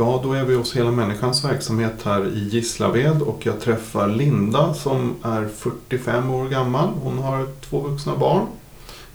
Ja, 0.00 0.20
då 0.22 0.32
är 0.32 0.44
vi 0.44 0.54
hos 0.54 0.76
Hela 0.76 0.90
Människans 0.90 1.44
verksamhet 1.44 1.92
här 2.04 2.26
i 2.26 2.48
Gislaved 2.48 3.22
och 3.22 3.46
jag 3.46 3.60
träffar 3.60 4.08
Linda 4.08 4.74
som 4.74 5.14
är 5.22 5.48
45 5.56 6.30
år 6.30 6.48
gammal. 6.48 6.88
Hon 7.02 7.18
har 7.18 7.46
två 7.60 7.80
vuxna 7.80 8.16
barn 8.16 8.46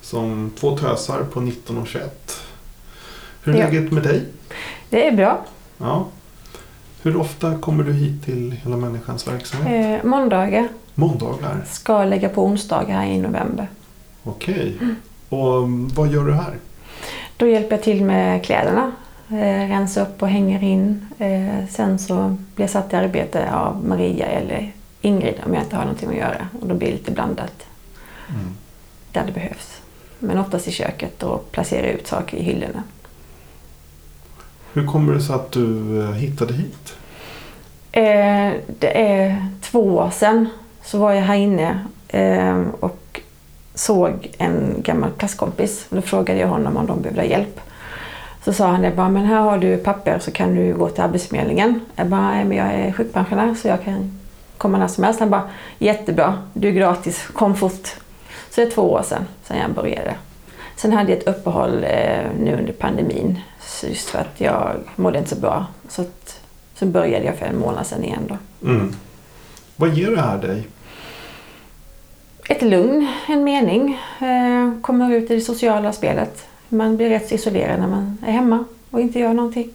som 0.00 0.50
två 0.60 0.76
tösar 0.78 1.22
på 1.32 1.40
19 1.40 1.78
och 1.78 1.86
21. 1.86 2.40
Hur 3.42 3.54
är 3.54 3.58
Ja. 3.58 3.64
läget 3.64 3.92
med 3.92 4.02
dig? 4.02 4.24
Det 4.90 5.08
är 5.08 5.12
bra. 5.12 5.44
Ja. 5.78 6.06
Hur 7.02 7.16
ofta 7.16 7.58
kommer 7.58 7.84
du 7.84 7.92
hit 7.92 8.24
till 8.24 8.52
Hela 8.64 8.76
Människans 8.76 9.28
verksamhet? 9.28 10.02
Eh, 10.04 10.08
måndagar 10.10 10.68
Måndagar? 10.94 11.64
ska 11.70 12.04
lägga 12.04 12.28
på 12.28 12.44
onsdagar 12.44 12.96
här 13.00 13.06
i 13.06 13.18
november. 13.20 13.68
Okej. 14.24 14.76
Och 15.28 15.62
um, 15.62 15.88
vad 15.94 16.08
gör 16.08 16.24
du 16.24 16.32
här? 16.32 16.56
Då 17.36 17.46
hjälper 17.46 17.70
jag 17.76 17.82
till 17.82 18.04
med 18.04 18.44
kläderna. 18.44 18.92
Eh, 19.30 19.68
rensa 19.68 20.02
upp 20.02 20.22
och 20.22 20.28
hänger 20.28 20.62
in. 20.62 21.06
Eh, 21.18 21.68
sen 21.70 21.98
så 21.98 22.36
blir 22.54 22.62
jag 22.64 22.70
satt 22.70 22.92
i 22.92 22.96
arbete 22.96 23.52
av 23.52 23.84
Maria 23.84 24.26
eller 24.26 24.72
Ingrid 25.00 25.34
om 25.46 25.54
jag 25.54 25.62
inte 25.62 25.76
har 25.76 25.82
någonting 25.84 26.08
att 26.08 26.16
göra. 26.16 26.48
Och 26.60 26.66
då 26.68 26.74
blir 26.74 26.88
det 26.88 26.94
lite 26.94 27.10
blandat 27.12 27.66
Mm. 28.28 28.56
där 29.12 29.22
det 29.26 29.32
behövs. 29.32 29.80
Men 30.18 30.38
oftast 30.38 30.68
i 30.68 30.70
köket 30.72 31.22
och 31.22 31.52
placera 31.52 31.86
ut 31.86 32.06
saker 32.06 32.36
i 32.36 32.42
hyllorna. 32.42 32.82
Hur 34.72 34.86
kommer 34.86 35.12
det 35.14 35.20
sig 35.20 35.34
att 35.34 35.52
du 35.52 36.00
eh, 36.02 36.10
hittade 36.12 36.54
hit? 36.54 36.96
Eh, 37.92 38.52
det 38.78 39.02
är 39.10 39.46
två 39.62 39.80
år 39.96 40.10
sedan 40.10 40.48
så 40.84 40.98
var 40.98 41.12
jag 41.12 41.22
här 41.22 41.34
inne 41.36 41.78
eh, 42.08 42.62
och 42.80 43.20
såg 43.74 44.30
en 44.38 44.74
gammal 44.82 45.10
klasskompis. 45.18 45.86
Då 45.90 46.02
frågade 46.02 46.40
jag 46.40 46.48
honom 46.48 46.76
om 46.76 46.86
de 46.86 47.02
behövde 47.02 47.24
hjälp. 47.24 47.60
Så 48.44 48.52
sa 48.52 48.66
han 48.66 48.82
det 48.82 48.90
bara, 48.90 49.08
men 49.08 49.24
här 49.24 49.40
har 49.40 49.58
du 49.58 49.76
papper 49.76 50.18
så 50.18 50.30
kan 50.30 50.54
du 50.54 50.74
gå 50.74 50.88
till 50.88 51.02
Arbetsförmedlingen. 51.02 51.80
Jag 51.96 52.06
bara, 52.06 52.30
nej 52.30 52.44
men 52.44 52.56
jag 52.56 52.74
är 52.74 52.92
sjukpensionär 52.92 53.54
så 53.54 53.68
jag 53.68 53.84
kan 53.84 54.20
komma 54.58 54.78
när 54.78 54.88
som 54.88 55.04
helst. 55.04 55.20
Han 55.20 55.30
bara, 55.30 55.50
jättebra, 55.78 56.38
du 56.52 56.68
är 56.68 56.72
gratis, 56.72 57.26
kom 57.32 57.56
fort. 57.56 57.86
Så 58.50 58.60
det 58.60 58.62
är 58.62 58.70
två 58.70 58.82
år 58.82 59.02
sedan, 59.02 59.26
sedan 59.44 59.58
jag 59.58 59.70
började. 59.70 60.14
Sen 60.76 60.92
hade 60.92 61.10
jag 61.10 61.18
ett 61.18 61.28
uppehåll 61.28 61.84
eh, 61.84 62.24
nu 62.40 62.56
under 62.58 62.72
pandemin 62.72 63.40
just 63.82 64.10
för 64.10 64.18
att 64.18 64.40
jag 64.40 64.76
mådde 64.96 65.18
inte 65.18 65.30
så 65.30 65.40
bra. 65.40 65.66
Så, 65.88 66.02
att, 66.02 66.40
så 66.74 66.86
började 66.86 67.24
jag 67.24 67.36
för 67.36 67.46
en 67.46 67.58
månad 67.58 67.86
sedan 67.86 68.04
igen 68.04 68.22
då. 68.28 68.68
Mm. 68.68 68.94
Vad 69.76 69.94
ger 69.94 70.10
det 70.10 70.20
här 70.20 70.38
dig? 70.38 70.68
Ett 72.48 72.62
lugn, 72.62 73.08
en 73.28 73.44
mening, 73.44 74.00
eh, 74.20 74.80
kommer 74.80 75.12
ut 75.12 75.30
i 75.30 75.34
det 75.34 75.40
sociala 75.40 75.92
spelet. 75.92 76.46
Man 76.68 76.96
blir 76.96 77.08
rätt 77.08 77.32
isolerad 77.32 77.80
när 77.80 77.88
man 77.88 78.18
är 78.26 78.32
hemma 78.32 78.64
och 78.90 79.00
inte 79.00 79.18
gör 79.18 79.34
någonting. 79.34 79.70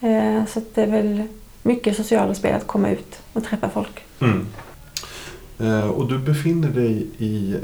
Eh, 0.00 0.46
så 0.46 0.60
det 0.74 0.82
är 0.82 0.86
väl 0.86 1.22
mycket 1.62 1.96
sociala 1.96 2.34
spel 2.34 2.54
att 2.54 2.66
komma 2.66 2.90
ut 2.90 3.20
och 3.32 3.44
träffa 3.44 3.68
folk. 3.68 4.04
Mm. 4.20 4.46
Eh, 5.58 5.90
och 5.90 6.08
du 6.08 6.18
befinner 6.18 6.68
dig 6.68 7.06
i 7.18 7.56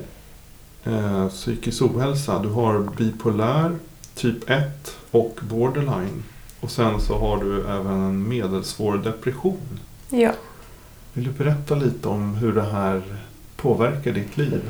eh, 0.84 1.28
psykisk 1.28 1.82
ohälsa. 1.82 2.38
Du 2.38 2.48
har 2.48 2.78
bipolär, 2.96 3.76
typ 4.14 4.50
1 4.50 4.96
och 5.10 5.38
borderline. 5.40 6.22
Och 6.60 6.70
sen 6.70 7.00
så 7.00 7.18
har 7.18 7.44
du 7.44 7.60
även 7.60 8.00
en 8.00 8.28
medelsvår 8.28 8.98
depression. 8.98 9.78
Ja. 10.10 10.32
Vill 11.12 11.24
du 11.24 11.30
berätta 11.30 11.74
lite 11.74 12.08
om 12.08 12.34
hur 12.34 12.52
det 12.52 12.62
här 12.62 13.02
påverkar 13.56 14.12
ditt 14.12 14.36
liv? 14.36 14.60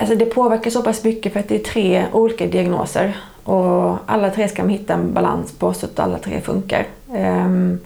Alltså 0.00 0.14
det 0.16 0.24
påverkar 0.24 0.70
så 0.70 0.82
pass 0.82 1.04
mycket 1.04 1.32
för 1.32 1.40
att 1.40 1.48
det 1.48 1.54
är 1.54 1.72
tre 1.72 2.06
olika 2.12 2.46
diagnoser. 2.46 3.16
Och 3.44 3.98
alla 4.06 4.30
tre 4.30 4.48
ska 4.48 4.62
man 4.62 4.70
hitta 4.70 4.94
en 4.94 5.14
balans 5.14 5.52
på 5.52 5.74
så 5.74 5.86
att 5.86 5.98
alla 5.98 6.18
tre 6.18 6.40
funkar. 6.40 6.86
Um, 7.08 7.80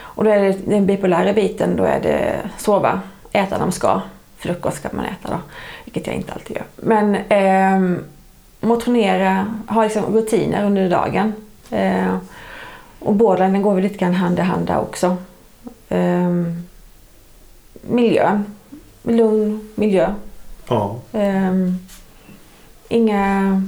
och 0.00 0.24
då 0.24 0.30
är 0.30 0.40
det 0.40 0.56
den 0.64 0.86
bipolära 0.86 1.32
biten, 1.32 1.76
då 1.76 1.84
är 1.84 2.00
det 2.00 2.36
sova, 2.58 3.00
äta 3.32 3.58
när 3.58 3.64
man 3.64 3.72
ska. 3.72 4.00
Frukost 4.36 4.76
ska 4.76 4.88
man 4.92 5.04
äta 5.04 5.28
då, 5.28 5.38
vilket 5.84 6.06
jag 6.06 6.16
inte 6.16 6.32
alltid 6.32 6.56
gör. 6.56 6.64
Men 6.76 7.16
um, 7.74 8.04
motionera, 8.60 9.46
ha 9.68 9.84
liksom 9.84 10.04
rutiner 10.04 10.64
under 10.64 10.90
dagen. 10.90 11.32
Uh, 11.72 12.16
och 12.98 13.14
borderline 13.14 13.52
den 13.52 13.62
går 13.62 13.74
väl 13.74 13.82
lite 13.82 13.98
grann 13.98 14.14
hand 14.14 14.38
i 14.38 14.42
hand 14.42 14.66
där 14.66 14.80
också. 14.80 15.16
Um, 15.88 16.68
miljö, 17.82 18.42
lugn 19.02 19.68
miljö. 19.74 20.14
Ja. 20.74 20.96
Ehm, 21.12 21.78
inga... 22.88 23.62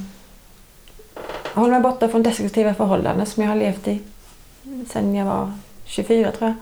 Jag 1.54 1.60
håller 1.60 1.72
mig 1.72 1.81
borta 1.81 2.09
från 2.09 2.22
destruktiva 2.22 2.75
förhållanden 2.75 3.26
som 3.26 3.42
jag 3.42 3.50
har 3.50 3.56
levt 3.56 3.88
i 3.88 4.00
sedan 4.88 5.15
jag 5.15 5.26
var 5.26 5.53
24 5.84 6.31
tror 6.32 6.54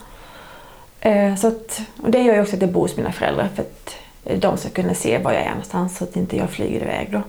jag. 1.00 1.26
Eh, 1.30 1.36
så 1.36 1.46
att, 1.48 1.80
och 2.02 2.10
det 2.10 2.22
gör 2.22 2.34
ju 2.34 2.40
också 2.42 2.56
att 2.56 2.62
jag 2.62 2.72
bor 2.72 2.80
hos 2.82 2.96
mina 2.96 3.12
föräldrar 3.12 3.48
för 3.54 3.62
att 3.62 3.94
de 4.40 4.56
ska 4.56 4.68
kunna 4.68 4.94
se 4.94 5.18
var 5.18 5.32
jag 5.32 5.42
är 5.42 5.50
någonstans 5.50 5.96
så 5.96 6.04
att 6.04 6.16
inte 6.16 6.36
jag 6.36 6.50
flyger 6.50 6.82
iväg 6.82 7.08
då. 7.12 7.22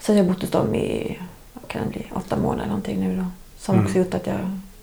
Så 0.00 0.12
jag 0.12 0.24
har 0.24 0.30
bott 0.30 0.40
hos 0.42 0.50
dem 0.50 0.74
i, 0.74 1.18
kan 1.66 1.82
det 1.82 1.88
bli, 1.88 2.06
åtta 2.14 2.36
månader 2.36 2.66
någonting 2.66 3.00
nu 3.00 3.16
då. 3.16 3.26
Som 3.58 3.74
Mm. 3.74 3.86
också 3.86 3.98
gjort 3.98 4.14
att 4.14 4.26
jag 4.26 4.36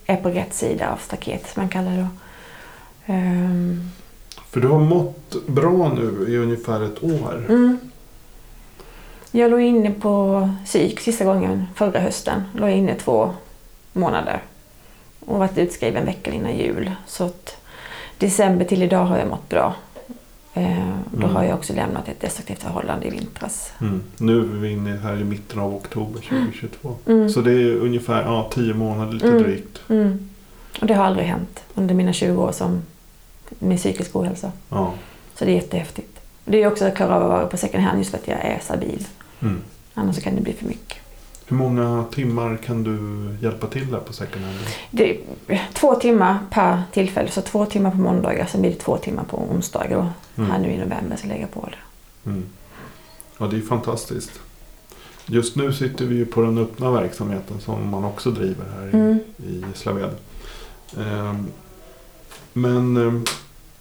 är 0.06 0.16
på 0.16 0.28
rätt 0.28 0.54
sida 0.54 0.90
av 0.92 0.96
staketet 0.96 1.52
som 1.54 1.62
man 1.62 1.68
kallar 1.68 1.90
det 1.90 1.96
då. 1.96 2.08
Ehm, 3.12 3.90
För 4.52 4.60
du 4.60 4.68
har 4.68 4.78
mått 4.80 5.46
bra 5.46 5.92
nu 5.94 6.26
i 6.28 6.36
ungefär 6.36 6.80
ett 6.82 7.04
år. 7.04 7.44
Mm. 7.48 7.78
Jag 9.30 9.50
låg 9.50 9.60
inne 9.60 9.90
på 9.90 10.48
psyk 10.64 11.00
sista 11.00 11.24
gången 11.24 11.64
förra 11.74 12.00
hösten. 12.00 12.42
Låg 12.56 12.70
inne 12.70 12.94
två 12.94 13.30
månader. 13.92 14.42
Och 15.20 15.38
varit 15.38 15.58
utskriven 15.58 16.04
veckan 16.06 16.34
innan 16.34 16.56
jul. 16.56 16.90
Så 17.06 17.24
att 17.24 17.56
december 18.18 18.64
till 18.64 18.82
idag 18.82 19.04
har 19.04 19.18
jag 19.18 19.28
mått 19.28 19.48
bra. 19.48 19.74
Eh, 20.54 20.88
då 21.10 21.24
Mm. 21.26 21.36
har 21.36 21.42
jag 21.44 21.54
också 21.58 21.72
lämnat 21.72 22.08
ett 22.08 22.20
destruktivt 22.20 22.62
förhållande 22.62 23.06
i 23.06 23.10
vintras. 23.10 23.72
Mm. 23.80 24.02
Nu 24.18 24.38
är 24.40 24.44
vi 24.44 24.70
inne 24.70 24.96
här 24.96 25.20
i 25.20 25.24
mitten 25.24 25.58
av 25.60 25.74
oktober 25.74 26.20
2022. 26.20 26.94
Mm. 27.06 27.28
Så 27.30 27.40
det 27.40 27.52
är 27.52 27.76
ungefär 27.76 28.22
ja, 28.22 28.50
tio 28.54 28.74
månader 28.74 29.12
lite 29.12 29.26
Mm. 29.28 29.42
drygt. 29.42 29.80
Mm. 29.88 30.28
Och 30.80 30.86
det 30.86 30.94
har 30.94 31.04
aldrig 31.04 31.26
hänt 31.26 31.62
under 31.74 31.94
mina 31.94 32.12
20 32.12 32.42
år 32.42 32.52
som 32.52 32.82
med 33.58 33.78
psykisk 33.78 34.16
ohälsa. 34.16 34.52
Ja. 34.68 34.94
Så 35.34 35.44
det 35.44 35.50
är 35.50 35.54
jättehäftigt. 35.54 36.18
Och 36.44 36.50
det 36.50 36.62
är 36.62 36.66
också 36.66 36.84
att 36.84 36.96
klara 36.96 37.16
av 37.16 37.22
att 37.22 37.28
vara 37.28 37.46
på 37.46 37.56
second 37.56 37.84
hand 37.84 37.98
just 37.98 38.10
för 38.10 38.18
att 38.18 38.28
jag 38.28 38.38
är 38.40 38.58
stabil. 38.62 39.06
Mm. 39.40 39.60
Annars 39.94 40.22
kan 40.22 40.34
det 40.36 40.40
bli 40.42 40.52
för 40.52 40.66
mycket. 40.66 40.98
Hur 41.46 41.56
många 41.56 42.04
timmar 42.12 42.56
kan 42.56 42.84
du 42.84 42.98
hjälpa 43.46 43.66
till 43.66 43.90
där 43.90 43.98
på 44.00 44.12
second 44.12 44.44
hand? 44.44 44.56
Det 44.90 45.10
är 45.48 45.68
två 45.74 45.94
timmar 45.94 46.38
per 46.50 46.82
tillfälle, 46.92 47.30
så 47.30 47.40
två 47.40 47.66
timmar 47.66 47.90
på 47.90 47.96
måndagar, 47.96 48.46
sen 48.46 48.60
blir 48.60 48.70
det 48.70 48.76
två 48.76 48.96
timmar 48.96 49.24
på 49.24 49.36
onsdagar 49.38 49.90
då. 49.96 50.06
Mm. 50.42 50.50
Här 50.50 50.58
nu 50.58 50.68
i 50.70 50.78
november 50.78 51.16
så 51.20 51.26
lägger 51.26 51.40
jag 51.40 51.50
på 51.50 51.68
det. 51.70 52.30
Mm. 52.30 52.44
Ja, 53.38 53.46
det 53.46 53.56
är 53.56 53.60
fantastiskt. 53.60 54.40
Just 55.26 55.56
nu 55.56 55.72
sitter 55.72 56.04
vi 56.04 56.14
ju 56.14 56.26
på 56.26 56.42
den 56.42 56.58
öppna 56.58 56.90
verksamheten 56.90 57.60
som 57.60 57.88
man 57.90 58.04
också 58.04 58.30
driver 58.30 58.64
här 58.74 58.86
i, 58.86 58.90
Mm. 58.92 59.18
i 59.36 59.64
Slaved. 59.74 60.10
Ehm, 60.98 61.46
men 62.52 62.96
ehm, 62.96 63.24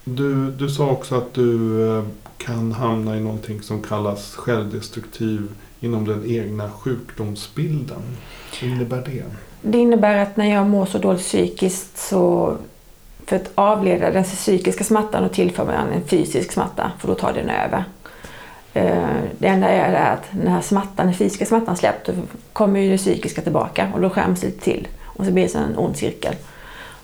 du, 0.03 0.51
du 0.51 0.69
sa 0.69 0.89
också 0.89 1.15
att 1.15 1.33
du 1.33 1.81
ehm, 1.89 2.05
kan 2.37 2.71
hamna 2.71 3.17
i 3.17 3.19
någonting 3.19 3.61
som 3.61 3.81
kallas 3.81 4.35
självdestruktiv 4.35 5.47
inom 5.79 6.07
den 6.07 6.23
egna 6.25 6.71
sjukdomsbilden. 6.71 8.01
Vad 8.61 8.71
innebär 8.71 9.03
det? 9.05 9.23
Det 9.61 9.77
innebär 9.77 10.17
att 10.17 10.37
när 10.37 10.53
jag 10.53 10.67
mår 10.67 10.85
så 10.85 10.97
dåligt 10.97 11.21
psykiskt 11.21 11.97
så 11.97 12.55
för 13.25 13.35
att 13.35 13.51
avleda 13.55 14.11
den 14.11 14.23
psykiska 14.23 14.83
smärtan 14.83 15.23
och 15.23 15.33
tillför 15.33 15.65
man 15.65 15.89
en 15.89 16.03
fysisk 16.07 16.51
smärta 16.51 16.91
för 16.99 17.07
då 17.07 17.15
tar 17.15 17.33
den 17.33 17.49
över. 17.49 17.83
Ehm, 18.73 19.27
det 19.37 19.47
enda 19.47 19.69
är 19.69 20.13
att 20.13 20.23
när 20.31 20.61
smärtan, 20.61 21.05
den 21.05 21.15
fysiska 21.15 21.45
smärtan 21.45 21.77
släppt 21.77 22.05
då 22.07 22.13
kommer 22.53 22.79
ju 22.79 22.91
det 22.91 22.97
psykiska 22.97 23.41
tillbaka 23.41 23.91
och 23.93 24.01
då 24.01 24.09
skäms 24.09 24.41
det 24.41 24.47
lite 24.47 24.63
till. 24.63 24.87
Och 25.03 25.25
så 25.25 25.31
blir 25.31 25.47
det 25.47 25.59
en 25.59 25.77
ond 25.77 25.97
cirkel. 25.97 26.35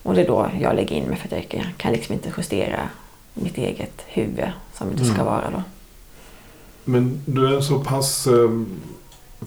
Och 0.07 0.13
det 0.15 0.21
är 0.21 0.27
då 0.27 0.49
jag 0.61 0.75
lägger 0.75 0.95
in 0.95 1.03
mig 1.03 1.17
för 1.17 1.35
att 1.35 1.53
jag 1.53 1.65
kan 1.77 1.91
liksom 1.91 2.13
inte 2.13 2.29
justera 2.37 2.79
mitt 3.33 3.57
eget 3.57 4.01
huvud 4.07 4.51
som 4.73 4.87
det 4.95 5.03
ska 5.05 5.13
Mm. 5.13 5.25
vara 5.25 5.49
då. 5.51 5.63
Men 6.83 7.21
du 7.25 7.55
är 7.55 7.61
så 7.61 7.79
pass 7.79 8.27
ehm, 8.27 8.65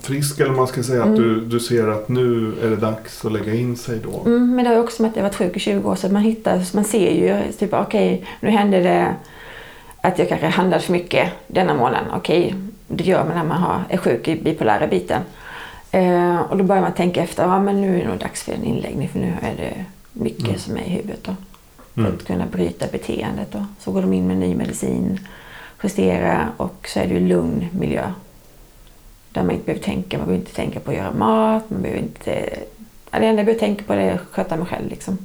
frisk 0.03 0.41
eller 0.41 0.51
man 0.53 0.67
ska 0.67 0.83
säga 0.83 1.01
att 1.03 1.09
Mm. 1.09 1.23
du, 1.23 1.41
du 1.41 1.61
ser 1.61 1.89
att 1.89 2.09
nu 2.09 2.55
är 2.63 2.71
det 2.71 2.77
dags 2.77 3.25
att 3.25 3.33
lägga 3.33 3.55
in 3.55 3.77
sig 3.77 3.99
då. 4.05 4.23
Mm, 4.27 4.55
men 4.57 4.65
det 4.65 4.71
har 4.71 4.79
också 4.79 5.03
med 5.03 5.11
att 5.11 5.17
jag 5.17 5.23
varit 5.23 5.35
sjuk 5.35 5.57
i 5.57 5.61
20 5.61 5.91
år 5.91 5.95
så 5.97 6.09
man 6.09 6.23
hittar, 6.23 6.63
man 6.75 6.85
ser 6.85 7.11
ju 7.13 7.53
typ 7.53 7.73
okej 7.73 8.27
nu 8.41 8.51
hände 8.51 8.81
det 8.81 9.15
att 10.01 10.19
jag 10.19 10.29
kanske 10.29 10.47
handlade 10.47 10.83
för 10.83 10.93
mycket 10.93 11.29
denna 11.47 11.75
månaden. 11.75 12.11
Okej, 12.17 12.55
det 12.89 13.05
gör 13.05 13.25
man 13.25 13.35
när 13.37 13.45
man 13.45 13.63
har, 13.63 13.83
är 13.89 13.97
sjuk 13.97 14.29
i 14.29 14.37
bipolära 14.43 14.87
biten. 14.87 15.23
Eh, 15.91 16.41
och 16.41 16.57
då 16.57 16.65
börjar 16.65 16.83
man 16.83 16.93
tänka 16.93 17.23
efter, 17.23 17.43
ja 17.43 17.59
men 17.63 17.81
nu 17.81 17.97
är 17.97 18.03
det 18.03 18.09
nog 18.11 18.19
dags 18.19 18.43
för 18.43 18.53
en 18.53 18.65
inläggning 18.65 19.09
för 19.09 19.19
nu 19.19 19.33
är 19.43 19.57
det 19.57 19.85
mycket 20.13 20.45
Mm. 20.49 20.59
som 20.59 20.77
är 20.77 20.81
i 20.81 20.89
huvudet. 20.89 21.25
Då, 21.25 21.37
för 21.95 22.01
Mm. 22.01 22.15
att 22.15 22.25
kunna 22.27 22.47
bryta 22.47 22.87
beteendet. 22.93 23.53
Då. 23.53 23.67
Så 23.79 23.93
går 23.93 24.03
de 24.03 24.13
in 24.13 24.27
med 24.27 24.37
ny 24.37 24.55
medicin, 24.55 25.21
justera 25.83 26.49
och 26.57 26.89
så 26.89 26.99
är 27.01 27.07
det 27.07 27.15
ju 27.15 27.29
lugn 27.29 27.67
miljö. 27.73 28.13
Där 29.33 29.43
man 29.43 29.51
inte 29.51 29.65
behöver 29.67 29.85
tänka, 29.85 30.19
man 30.19 30.27
behöver 30.27 30.45
inte 30.45 30.55
tänka 30.57 30.81
på 30.81 30.91
att 30.91 30.97
göra 30.97 31.13
mat, 31.13 31.71
man 31.71 31.83
behöver 31.83 32.03
inte... 32.03 32.31
Det 33.11 33.17
enda 33.17 33.27
jag 33.27 33.35
behöver 33.37 33.61
tänka 33.61 33.85
på 33.85 33.93
är 33.93 34.15
att 34.15 34.21
sköta 34.31 34.57
mig 34.57 34.67
själv 34.67 34.89
liksom. 34.89 35.19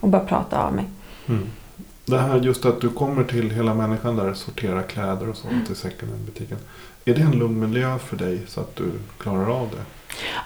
Och 0.00 0.08
bara 0.08 0.24
prata 0.24 0.62
av 0.66 0.74
mig. 0.74 0.84
Mm. 1.28 1.46
Det 2.04 2.18
här 2.18 2.40
just 2.40 2.64
att 2.64 2.80
du 2.80 2.88
kommer 2.88 3.24
till 3.24 3.50
hela 3.50 3.74
människan 3.74 4.16
där, 4.16 4.34
sortera 4.34 4.82
kläder 4.82 5.28
och 5.28 5.36
sånt 5.36 5.70
i 5.70 5.74
second 5.74 6.12
hand-butiken. 6.12 6.58
Är 7.04 7.14
det 7.14 7.20
en 7.22 7.30
lugn 7.38 7.60
miljö 7.60 7.98
för 7.98 8.16
dig 8.16 8.40
så 8.48 8.60
att 8.60 8.76
du 8.76 8.92
klarar 9.18 9.60
av 9.60 9.68
det? 9.70 9.82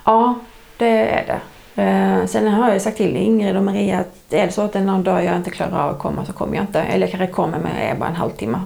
Ja, 0.04 0.38
det 0.76 0.86
är 0.88 1.26
det. 1.26 1.40
Eh, 1.74 2.26
sen 2.26 2.48
har 2.48 2.70
jag 2.72 2.82
sagt 2.82 2.96
till 2.96 3.16
Ingrid 3.16 3.56
och 3.56 3.64
Maria 3.64 3.98
att 4.00 4.32
är 4.32 4.46
det 4.46 4.52
så 4.52 4.62
att 4.62 4.72
det 4.72 4.78
är 4.78 4.84
någon 4.84 5.02
dag 5.04 5.24
jag 5.24 5.36
inte 5.36 5.50
klarar 5.50 5.78
av 5.84 5.90
att 5.90 5.98
komma 5.98 6.24
så 6.26 6.32
kommer 6.32 6.54
jag 6.56 6.62
inte. 6.62 6.80
Eller 6.82 7.06
jag 7.06 7.10
kanske 7.18 7.34
kommer 7.34 7.58
med 7.58 7.96
bara 7.98 8.08
en 8.08 8.16
halvtimme. 8.16 8.60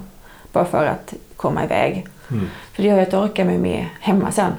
Bara 0.52 0.64
för 0.64 0.86
att 0.86 1.14
komma 1.36 1.64
iväg. 1.64 2.06
Mm. 2.30 2.46
För 2.72 2.82
det 2.82 2.88
gör 2.88 2.96
ju 2.96 3.02
att 3.02 3.12
jag 3.12 3.24
orkar 3.24 3.44
mig 3.44 3.58
med 3.58 3.86
hemma 4.00 4.32
sen. 4.32 4.52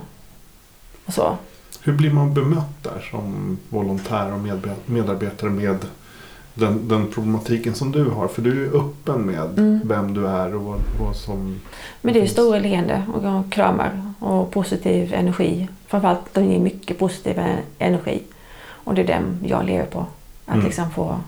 Och 1.06 1.13
så. 1.13 1.38
Hur 1.83 1.94
blir 1.94 2.12
man 2.12 2.33
bemött 2.33 2.83
där 2.83 3.07
som 3.12 3.57
volontär 3.69 4.33
och 4.33 4.39
medarbetare 4.86 5.50
med 5.50 5.77
den, 6.53 6.88
den 6.88 7.07
problematiken 7.12 7.74
som 7.75 7.92
du 7.92 8.09
har? 8.09 8.27
För 8.27 8.42
du 8.42 8.65
är 8.65 8.75
öppen 8.77 9.21
med 9.21 9.59
Mm. 9.59 9.81
vem 9.86 10.13
du 10.13 10.27
är 10.27 10.56
och 10.56 10.62
vad, 10.62 10.80
vad 11.00 11.15
som... 11.15 11.59
Men 12.01 12.13
det 12.13 12.21
är 12.21 12.27
stora 12.27 12.59
leende 12.59 13.03
och 13.13 13.51
kramar 13.51 14.13
och 14.19 14.51
positiv 14.51 15.13
energi. 15.13 15.68
Framförallt 15.88 16.33
de 16.33 16.45
ger 16.45 16.59
mycket 16.59 17.00
positiv 17.00 17.39
e- 17.39 17.57
energi. 17.80 18.21
Och 18.85 18.93
det 18.95 19.01
är 19.01 19.07
den 19.07 19.37
jag 19.45 19.65
lever 19.65 19.85
på. 19.85 20.05
Att 20.45 20.53
Mm. 20.55 20.65
liksom 20.65 20.91
få 20.91 21.19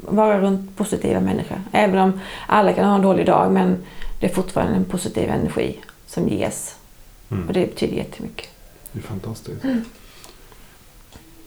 vara 0.00 0.40
runt 0.40 0.76
positiva 0.76 1.20
människor. 1.20 1.62
Även 1.72 1.98
om 1.98 2.20
alla 2.46 2.72
kan 2.72 2.84
ha 2.88 2.94
en 2.94 3.02
dålig 3.02 3.26
dag 3.26 3.52
men 3.52 3.76
det 4.20 4.26
är 4.26 4.34
fortfarande 4.34 4.76
en 4.76 4.84
positiv 4.84 5.30
energi 5.30 5.80
som 6.06 6.28
ges. 6.28 6.74
Mm. 7.30 7.46
Och 7.48 7.52
det 7.52 7.66
betyder 7.66 7.96
jättemycket. 7.96 8.48
Det 8.92 8.98
är 8.98 9.02
fantastiskt. 9.02 9.64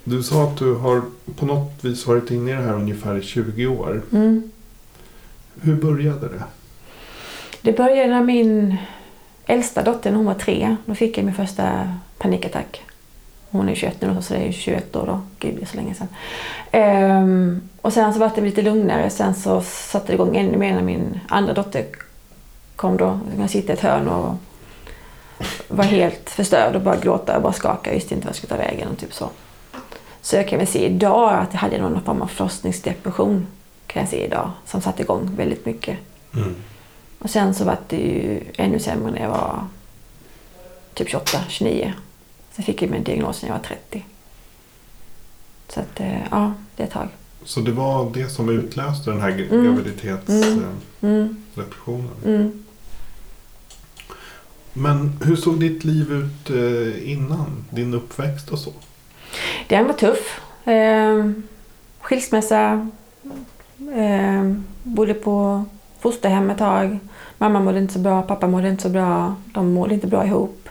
Du 0.04 0.24
sa 0.24 0.44
att 0.44 0.58
du 0.58 0.76
har 0.76 1.02
på 1.36 1.46
något 1.46 1.84
vis 1.84 2.08
varit 2.08 2.32
inne 2.32 2.52
i 2.52 2.54
det 2.54 2.62
här 2.62 2.74
ungefär 2.74 3.18
i 3.18 3.22
20 3.22 3.68
år. 3.68 4.02
Mm. 4.12 4.52
Hur 5.62 5.76
började 5.76 6.28
det? 6.30 6.44
Det 7.62 7.74
började 7.78 8.10
när 8.14 8.24
min 8.24 8.78
äldsta 9.46 9.84
dotter, 9.84 10.10
när 10.12 10.18
hon 10.18 10.26
var 10.26 10.34
tre, 10.34 10.76
då 10.86 10.96
fick 10.96 11.18
jag 11.18 11.26
min 11.26 11.36
första 11.36 11.94
panikattack. 12.18 12.82
Hon 13.52 13.70
är 13.70 13.76
21 13.76 14.02
nu, 14.02 14.22
så 14.22 14.34
det 14.34 14.40
är 14.40 14.46
ju 14.46 14.52
21 14.52 14.96
år 14.96 15.06
då. 15.06 15.22
Gud, 15.40 15.56
det 15.56 15.62
är 15.62 15.66
så 15.66 15.78
länge 15.78 15.94
sedan. 15.94 16.08
Ehm, 16.72 17.62
och 17.82 17.94
sen 17.94 18.14
så 18.14 18.20
var 18.20 18.32
det 18.36 18.42
lite 18.42 18.62
lugnare. 18.62 19.10
Sen 19.10 19.36
så 19.36 19.62
satte 19.62 20.08
det 20.08 20.14
igång 20.14 20.38
ännu 20.38 20.58
mer 20.58 20.74
när 20.74 20.82
min 20.82 21.20
andra 21.28 21.54
dotter 21.54 21.86
kom 22.76 22.98
då. 22.98 23.20
Jag 23.40 23.50
sitta 23.50 23.74
i 23.74 23.76
ett 23.76 23.82
hörn 23.82 24.08
och 24.08 24.36
var 25.68 25.84
helt 25.84 26.30
förstörd 26.30 26.76
och 26.76 26.82
bara 26.82 26.98
gråta 26.98 27.36
och 27.36 27.42
bara 27.42 27.54
skaka. 27.54 27.90
Jag 27.90 27.96
visste 27.96 28.14
inte 28.14 28.26
vad 28.26 28.30
jag 28.30 28.36
skulle 28.36 28.50
ta 28.50 28.58
vägen 28.58 28.88
och 28.88 28.98
typ 28.98 29.14
så. 29.14 29.30
Så 30.22 30.36
jag 30.36 30.48
kan 30.48 30.60
väl 30.60 30.68
se 30.68 30.86
idag 30.86 31.34
att 31.34 31.54
jag 31.54 31.60
hade 31.60 31.82
någon 31.82 32.02
form 32.02 32.22
av 32.22 32.28
förlossningsdepression. 32.28 33.48
Kan 33.88 34.02
jag 34.02 34.10
se 34.10 34.26
idag. 34.26 34.52
Som 34.66 34.82
satte 34.82 35.02
igång 35.02 35.30
väldigt 35.36 35.66
mycket. 35.66 35.98
Mm. 36.36 36.56
Och 37.20 37.30
sen 37.30 37.54
så 37.54 37.66
var 37.66 37.78
det 37.88 37.98
ju 37.98 38.44
ännu 38.58 38.80
sämre 38.80 39.12
när 39.12 39.22
jag 39.22 39.30
var 39.30 39.66
typ 40.94 41.10
28, 41.10 41.38
29. 41.48 41.94
Sen 42.56 42.66
fick 42.66 42.82
jag 42.82 42.90
min 42.90 43.04
diagnos 43.04 43.42
när 43.42 43.50
jag 43.50 43.56
var 43.56 43.64
30. 43.64 44.06
Så 45.70 45.80
att, 45.80 46.00
eh, 46.00 46.22
ja, 46.32 46.54
det 46.76 46.84
är 46.84 46.88
ett 46.88 46.94
tag. 46.94 47.08
Så 47.44 47.60
det 47.60 47.72
var 47.72 48.12
det 48.14 48.30
som 48.30 48.50
utlöste 48.50 49.12
den 49.12 49.22
här 49.22 49.30
Mm. 49.52 49.64
graviditetsdepressionen? 49.66 50.76
Mm, 51.02 51.38
mm. 52.26 52.64
Men 54.74 55.20
hur 55.24 55.36
såg 55.36 55.60
ditt 55.60 55.84
liv 55.84 56.12
ut 56.12 56.50
eh, 56.50 57.12
innan? 57.12 57.66
Din 57.70 57.94
uppväxt 57.94 58.50
och 58.50 58.60
så? 58.60 58.72
Den 59.68 59.88
var 59.88 59.94
tuff. 59.94 60.42
Eh, 60.68 61.32
skilsmässa. 62.02 62.90
Eh, 63.96 64.52
bodde 64.84 65.14
på 65.14 65.66
fosterhem 66.00 66.50
ett 66.50 66.58
tag. 66.58 67.00
Mamma 67.38 67.60
mådde 67.60 67.80
inte 67.80 67.94
så 67.94 68.00
bra, 68.00 68.22
pappa 68.22 68.48
mådde 68.48 68.70
inte 68.70 68.84
så 68.84 68.90
bra. 68.90 69.36
De 69.46 69.74
mådde 69.74 69.94
inte 69.94 70.08
bra 70.08 70.26
ihop. 70.26 70.70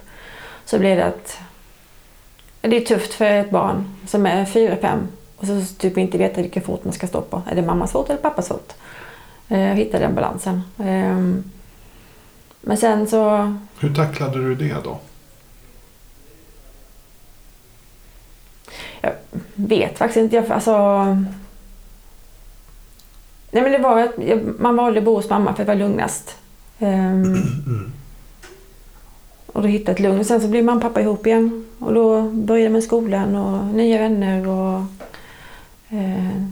Så 0.65 0.79
blev 0.79 0.97
det 0.97 1.05
att 1.05 1.39
det 2.61 2.77
är 2.77 2.81
tufft 2.81 3.13
för 3.15 3.25
ett 3.25 3.51
barn 3.51 3.85
som 4.07 4.27
är 4.27 4.45
fyra, 4.45 4.77
fem 4.77 5.09
och 5.37 5.47
så 5.47 5.65
typ 5.79 5.99
inte 5.99 6.19
veta 6.19 6.43
vilken 6.43 6.63
fot 6.63 6.85
man 6.85 6.93
ska 6.93 7.07
stå 7.07 7.21
på. 7.21 7.43
Är 7.51 7.55
det 7.55 7.63
mammas 7.63 7.93
fot 7.93 8.11
eller 8.11 8.21
pappas 8.21 8.49
fot? 8.49 8.75
Eh, 9.49 9.59
hitta 9.59 9.99
den 9.99 10.15
balansen. 10.15 10.63
Eh, 10.79 11.19
men 12.61 12.77
sen 12.77 13.07
så 13.07 13.55
Hur 13.79 13.95
tacklade 13.95 14.39
du 14.39 14.55
det 14.55 14.77
då? 14.85 14.99
vet 19.55 19.99
faktiskt 19.99 20.17
inte. 20.17 20.37
Jag, 20.37 20.51
alltså... 20.51 21.05
Nej 23.53 23.63
men 23.63 23.73
det 23.73 23.79
var 23.79 24.01
att 24.01 24.11
jag- 24.27 24.61
man 24.61 24.77
valde 24.77 24.99
att 24.99 25.05
bo 25.05 25.15
hos 25.15 25.31
mamma 25.31 25.45
för 25.55 25.63
att 25.63 25.67
det 25.67 25.75
var 25.75 25.89
lugnast. 25.89 26.37
Ehm, 26.79 27.93
och 29.61 29.67
då 29.67 29.73
hittade 29.73 29.93
ett 29.93 30.01
lugn. 30.01 30.25
Sen 30.25 30.41
så 30.41 30.49
blev 30.49 30.65
mamma 30.65 30.77
och 30.77 30.83
pappa 30.83 31.01
ihop 31.01 31.27
igen. 31.27 31.67
Och 31.79 31.95
då 31.95 32.23
började 32.23 32.71
man 32.71 32.83
skolan 32.83 33.37
och 33.37 33.75
nya 33.75 33.99
vänner 33.99 34.49
och... 34.49 34.81
Eh, 35.89 36.43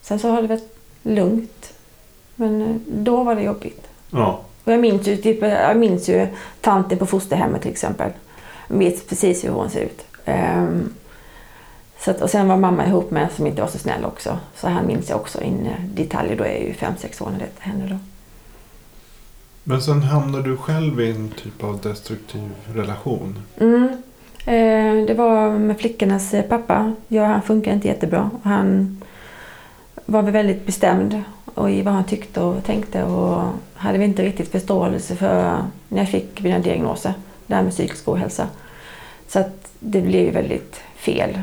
sen 0.00 0.18
så 0.18 0.30
har 0.30 0.42
det 0.42 0.48
varit 0.48 0.76
lugnt. 1.02 1.72
Men 2.36 2.62
eh, 2.62 2.76
då 2.86 3.22
var 3.22 3.34
det 3.34 3.42
jobbigt. 3.42 3.88
Ja. 4.10 4.40
Och 4.64 4.72
jag 4.72 4.80
minns 4.80 5.06
ju, 5.06 5.16
typ, 5.16 5.42
jag 5.42 5.76
minns 5.76 6.08
ju 6.08 6.26
tanten 6.60 6.98
på 6.98 7.06
fosterhemmet 7.06 7.62
till 7.62 7.70
exempel. 7.70 8.10
Jag 8.68 8.78
vet 8.78 9.08
precis 9.08 9.44
hur 9.44 9.50
hon 9.50 9.70
ser 9.70 9.80
ut. 9.80 10.04
Ehm, 10.24 10.94
så 11.98 12.10
att, 12.10 12.22
och 12.22 12.30
sen 12.30 12.48
var 12.48 12.56
mamma 12.56 12.86
ihop 12.86 13.10
med 13.10 13.22
en 13.22 13.30
som 13.30 13.46
inte 13.46 13.62
var 13.62 13.68
så 13.68 13.78
snäll 13.78 14.04
också. 14.04 14.38
Så 14.56 14.68
han 14.68 14.86
minns 14.86 15.10
jag 15.10 15.20
också 15.20 15.42
in 15.42 15.66
i 15.66 16.02
detaljer. 16.02 16.36
Då 16.36 16.44
är 16.44 16.52
jag 16.52 16.62
ju 16.62 16.74
fem 16.74 16.94
sex 16.98 17.20
år 17.20 17.30
när 17.30 17.38
det 17.38 17.50
hände 17.58 17.86
då. 17.86 17.98
Men 19.64 19.82
sen 19.82 20.02
hamnade 20.02 20.50
du 20.50 20.56
själv 20.56 21.00
i 21.00 21.10
en 21.10 21.28
typ 21.42 21.64
av 21.64 21.80
destruktiv 21.80 22.50
relation. 22.74 23.38
Mm. 23.60 23.88
Eh, 24.46 25.06
det 25.06 25.14
var 25.14 25.58
med 25.58 25.78
flickornas 25.78 26.34
eh, 26.34 26.44
pappa. 26.44 26.94
Ja, 27.08 27.24
han 27.24 27.42
funkar 27.42 27.72
inte 27.72 27.88
jättebra. 27.88 28.30
Han 28.42 28.96
var 30.06 30.22
väl 30.22 30.32
väldigt 30.32 30.66
bestämd 30.66 31.22
och 31.54 31.70
i 31.70 31.82
vad 31.82 31.94
han 31.94 32.04
tyckte 32.04 32.40
och 32.40 32.64
tänkte 32.64 33.04
och 33.04 33.42
hade 33.74 33.98
väl 33.98 34.08
inte 34.08 34.22
riktigt 34.22 34.48
förståelse 34.48 35.16
för 35.16 35.56
när 35.88 35.98
jag 35.98 36.08
fick 36.08 36.42
mina 36.42 36.58
diagnoser. 36.58 37.14
Det 37.46 37.54
här 37.54 37.62
med 37.62 37.72
psykisk 37.72 38.08
ohälsa. 38.08 38.48
Så 39.28 39.38
att 39.38 39.68
det 39.78 40.00
blev 40.00 40.24
ju 40.24 40.30
väldigt 40.30 40.80
fel. 40.96 41.42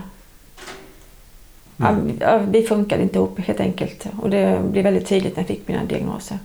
Mm. 1.80 2.18
Ja, 2.20 2.38
vi 2.50 2.64
funkade 2.64 3.04
inte 3.04 3.18
ihop 3.18 3.40
helt 3.40 3.60
enkelt. 3.60 4.08
Och 4.22 4.30
det 4.30 4.62
blev 4.72 4.84
väldigt 4.84 5.08
tydligt 5.08 5.36
när 5.36 5.44
jag 5.44 5.48
fick 5.48 5.68
mina 5.68 5.84
diagnoser. 5.84 6.38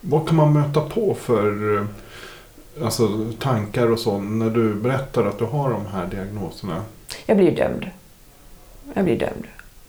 Vad 0.00 0.26
kan 0.28 0.36
man 0.36 0.52
möta 0.52 0.80
på 0.80 1.14
för 1.14 1.76
eh, 1.76 1.84
alltså, 2.84 3.08
tankar 3.38 3.90
och 3.90 3.98
så 3.98 4.18
när 4.18 4.50
du 4.50 4.74
berättar 4.74 5.24
att 5.26 5.38
du 5.38 5.44
har 5.44 5.70
de 5.70 5.86
här 5.86 6.06
diagnoserna? 6.06 6.82
Jag 7.26 7.36
blir 7.36 7.56
dömd. 7.56 7.86
Jag 8.94 9.04
blir 9.04 9.18
dömd. 9.18 9.46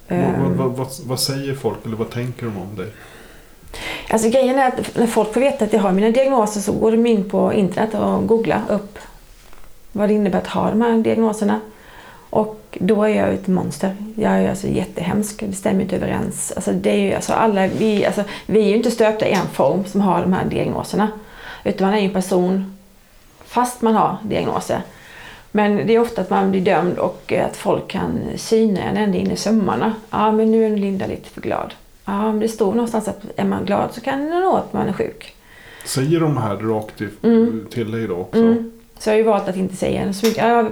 Vad, 0.08 0.20
Ehm. 0.20 0.58
vad, 0.58 0.72
vad, 0.72 0.88
vad 1.06 1.20
säger 1.20 1.56
folk 1.56 1.78
eller 1.86 1.98
vad 1.98 2.10
tänker 2.10 2.46
de 2.46 2.58
om 2.58 2.76
dig? 2.76 2.88
Alltså 4.10 4.30
grejen 4.30 4.60
är 4.60 4.68
att 4.68 4.96
när 4.98 5.08
folk 5.08 5.34
får 5.34 5.42
veta 5.42 5.66
att 5.66 5.74
jag 5.74 5.80
har 5.80 5.92
mina 5.92 6.10
diagnoser 6.12 6.62
så 6.62 6.72
går 6.74 6.92
de 6.92 7.06
in 7.06 7.30
på 7.30 7.54
internet 7.54 7.94
och 7.94 8.28
googlar 8.28 8.62
upp 8.70 9.00
vad 9.92 10.10
det 10.10 10.14
innebär 10.14 10.38
att 10.40 10.48
ha 10.48 10.70
de 10.70 10.82
här 10.82 10.98
diagnoserna. 10.98 11.60
Och 12.30 12.61
då 12.80 13.04
är 13.04 13.10
jag 13.10 13.34
ett 13.34 13.48
monster. 13.48 13.96
Jag 14.16 14.32
är 14.32 14.50
alltså 14.50 14.68
jättehemsk. 14.68 15.44
Det 15.48 15.54
stämmer 15.56 15.82
inte 15.82 15.96
överens. 15.96 16.54
Alltså 16.56 16.72
det 16.72 16.90
är 16.92 16.98
ju, 17.00 17.14
alltså 17.14 17.34
alla, 17.34 17.68
vi, 17.68 18.06
alltså, 18.06 18.24
vi 18.46 18.60
är 18.62 18.68
ju 18.70 18.76
inte 18.76 18.92
stöpta 18.92 19.28
i 19.28 19.32
en 19.32 19.48
form 19.54 19.86
som 19.86 20.02
har 20.02 20.22
de 20.22 20.34
här 20.34 20.46
diagnoserna. 20.46 21.08
Utan 21.64 21.88
man 21.88 21.96
är 21.96 22.00
ju 22.02 22.08
en 22.08 22.14
person 22.14 22.78
fast 23.46 23.82
man 23.82 23.96
har 23.96 24.18
diagnoser. 24.24 24.82
Men 25.52 25.88
det 25.88 25.96
är 25.96 26.00
ofta 26.00 26.22
att 26.22 26.30
man 26.30 26.52
blir 26.52 26.62
dömd 26.62 26.98
och 26.98 27.34
att 27.34 27.58
folk 27.58 27.88
kan 27.88 28.20
syna 28.36 28.82
en 28.82 28.98
ända 28.98 29.18
in 29.18 29.32
i 29.32 29.36
sömmarna. 29.36 29.94
Ja, 30.12 30.32
men 30.32 30.52
nu 30.52 30.66
är 30.66 30.78
Linda 30.78 31.08
lite 31.08 31.30
för 31.30 31.42
glad. 31.42 31.74
Ja, 32.06 32.22
men 32.32 32.40
det 32.40 32.48
står 32.48 32.74
någonstans 32.74 33.08
att 33.08 33.20
är 33.36 33.46
man 33.46 33.66
glad 33.66 33.90
så 33.94 34.02
kan 34.02 34.20
det 34.20 34.40
nå 34.40 34.56
att 34.56 34.74
man 34.74 34.88
är 34.88 34.94
sjuk. 34.94 35.36
Säger 35.86 36.20
de 36.20 36.38
här 36.38 36.56
rakt 36.56 37.02
i, 37.02 37.08
Mm. 37.24 37.68
till 37.72 37.92
dig 37.92 38.08
då 38.08 38.16
också? 38.16 38.40
Mm. 38.40 38.72
Så 39.00 39.10
jag 39.10 39.14
har 39.14 39.18
ju 39.18 39.24
valt 39.24 39.48
att 39.48 39.56
inte 39.56 39.76
säga 39.76 40.14
så 40.14 40.26
mycket. 40.26 40.44
Ja, 40.44 40.70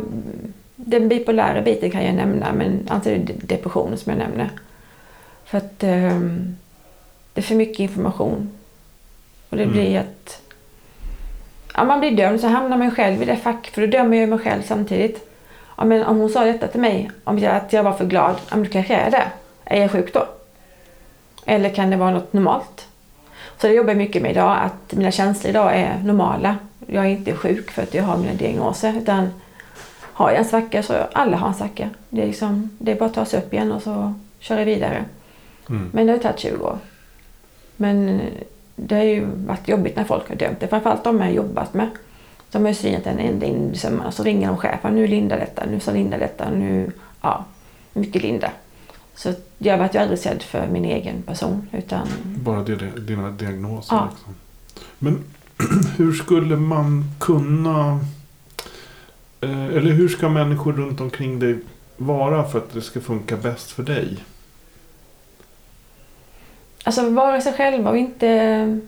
den 0.90 1.10
bipolära 1.10 1.62
biten 1.62 1.92
kan 1.92 2.06
jag 2.06 2.16
nämna, 2.16 2.54
men 2.54 2.88
antar 2.90 3.12
det 3.12 3.16
är 3.18 3.36
depression 3.48 3.98
som 3.98 4.10
jag 4.12 4.20
nämner. 4.20 4.50
För 5.46 5.58
att 5.58 5.84
ehm, 5.84 6.56
det 7.34 7.42
är 7.42 7.44
för 7.44 7.56
mycket 7.56 7.80
information. 7.80 8.50
Och 9.50 9.58
det 9.58 9.64
Mm. 9.64 9.74
blir 9.76 10.00
att 10.00 10.42
ja, 11.76 11.84
man 11.84 12.00
blir 12.00 12.12
dömd 12.12 12.42
så 12.42 12.48
hamnar 12.48 12.78
man 12.78 12.92
själv 12.92 13.22
i 13.22 13.26
det 13.26 13.36
fack. 13.36 13.68
För 13.68 13.82
då 13.82 13.88
dömer 13.88 14.18
jag 14.18 14.30
mig 14.30 14.40
själv 14.40 14.62
samtidigt. 14.62 15.30
Ja, 15.78 15.86
men 15.86 16.04
om 16.06 16.18
hon 16.18 16.30
sa 16.30 16.44
detta 16.46 16.68
till 16.68 16.82
mig, 16.82 17.12
om 17.24 17.40
jag, 17.40 17.56
att 17.56 17.74
jag 17.74 17.84
var 17.84 17.94
för 17.94 18.06
glad, 18.06 18.36
ja, 18.50 18.56
men 18.56 18.64
då 18.64 18.70
kanske 18.70 18.94
jag 18.94 19.02
är 19.02 19.12
det. 19.12 19.28
Är 19.66 19.82
jag 19.82 19.92
sjuk 19.92 20.14
då? 20.14 20.28
Eller 21.46 21.70
kan 21.70 21.90
det 21.90 21.98
vara 21.98 22.12
något 22.12 22.34
normalt? 22.34 22.88
Så 23.58 23.68
det 23.68 23.74
jobbar 23.74 23.90
jag 23.90 23.98
mycket 23.98 24.22
med 24.22 24.32
idag, 24.32 24.58
att 24.62 24.94
mina 24.98 25.12
känslor 25.12 25.50
idag 25.50 25.76
är 25.76 25.98
normala. 26.04 26.56
Jag 26.88 27.06
är 27.06 27.10
inte 27.10 27.36
sjuk 27.36 27.72
för 27.72 27.82
att 27.84 27.94
jag 27.94 28.04
har 28.04 28.18
mina 28.18 28.34
diagnoser, 28.34 28.98
utan 28.98 29.30
har 30.20 30.30
jag 30.30 30.40
en 30.40 30.46
svacka 30.46 30.84
så 30.84 30.94
alla 31.12 31.38
har 31.38 31.48
en 31.48 31.54
svacka. 31.54 31.90
Det 32.10 32.22
är, 32.22 32.28
liksom, 32.28 32.70
det 32.78 32.92
är 32.92 32.96
bara 32.96 33.06
att 33.06 33.14
ta 33.14 33.26
sig 33.26 33.40
upp 33.40 33.54
igen 33.54 33.72
och 33.72 33.82
så 33.82 34.14
köra 34.40 34.64
vidare. 34.64 35.06
Mm. 35.70 35.90
Men 35.94 36.06
det 36.06 36.12
har 36.12 36.20
tagit 36.20 36.40
20 36.40 36.66
år. 36.66 36.78
Men 37.76 38.22
det 38.76 38.96
har 38.96 39.04
ju 39.04 39.26
varit 39.26 39.68
jobbigt 39.68 39.96
när 39.96 40.04
folk 40.04 40.30
har 40.30 40.36
dömt 40.36 40.60
det. 40.60 40.68
Framförallt 40.68 41.04
de 41.04 41.18
jag 41.18 41.26
har 41.26 41.32
jobbat 41.32 41.74
med. 41.74 41.90
De 42.52 42.62
har 42.62 42.70
ju 42.70 42.76
svinat 42.76 43.08
en 43.08 43.20
ända 43.20 43.46
in 43.46 43.72
i 43.74 43.78
sömmarna. 43.78 44.12
Så 44.12 44.24
ringer 44.24 44.48
de 44.48 44.58
chefen. 44.58 44.96
Nu 44.96 45.08
Linda 45.08 45.36
detta, 45.36 45.66
nu 45.66 45.80
sa 45.80 45.92
Linda 45.92 46.18
detta, 46.18 46.50
nu... 46.50 46.92
Ja, 47.22 47.46
mycket 47.94 48.22
Linda. 48.22 48.52
Så 49.16 49.34
jag 49.58 49.78
var 49.78 49.90
ju 49.94 50.00
aldrig 50.00 50.20
sedd 50.20 50.42
för 50.42 50.68
min 50.68 50.86
egen 50.86 51.22
person. 51.22 51.68
Utan 51.72 52.08
Bara 52.24 52.64
det, 52.64 52.76
dina 53.00 53.32
diagnoser. 53.32 53.96
Ja. 53.96 54.10
Liksom. 54.12 54.36
Men 55.00 55.24
hur 55.98 56.14
skulle 56.14 56.56
man 56.56 57.04
kunna... 57.20 58.00
Eh, 59.42 59.66
eller 59.66 59.92
hur 59.92 60.10
ska 60.10 60.30
människor 60.30 60.74
runt 60.74 61.02
omkring 61.02 61.40
dig 61.40 61.60
vara 61.98 62.44
för 62.44 62.60
att 62.60 62.74
det 62.74 62.82
ska 62.82 63.02
funka 63.02 63.38
bäst 63.38 63.72
för 63.72 63.84
dig? 63.84 64.18
Alltså 66.84 67.10
vara 67.10 67.42
sig 67.42 67.54
själva 67.54 67.90
och 67.90 67.98
inte, 67.98 68.80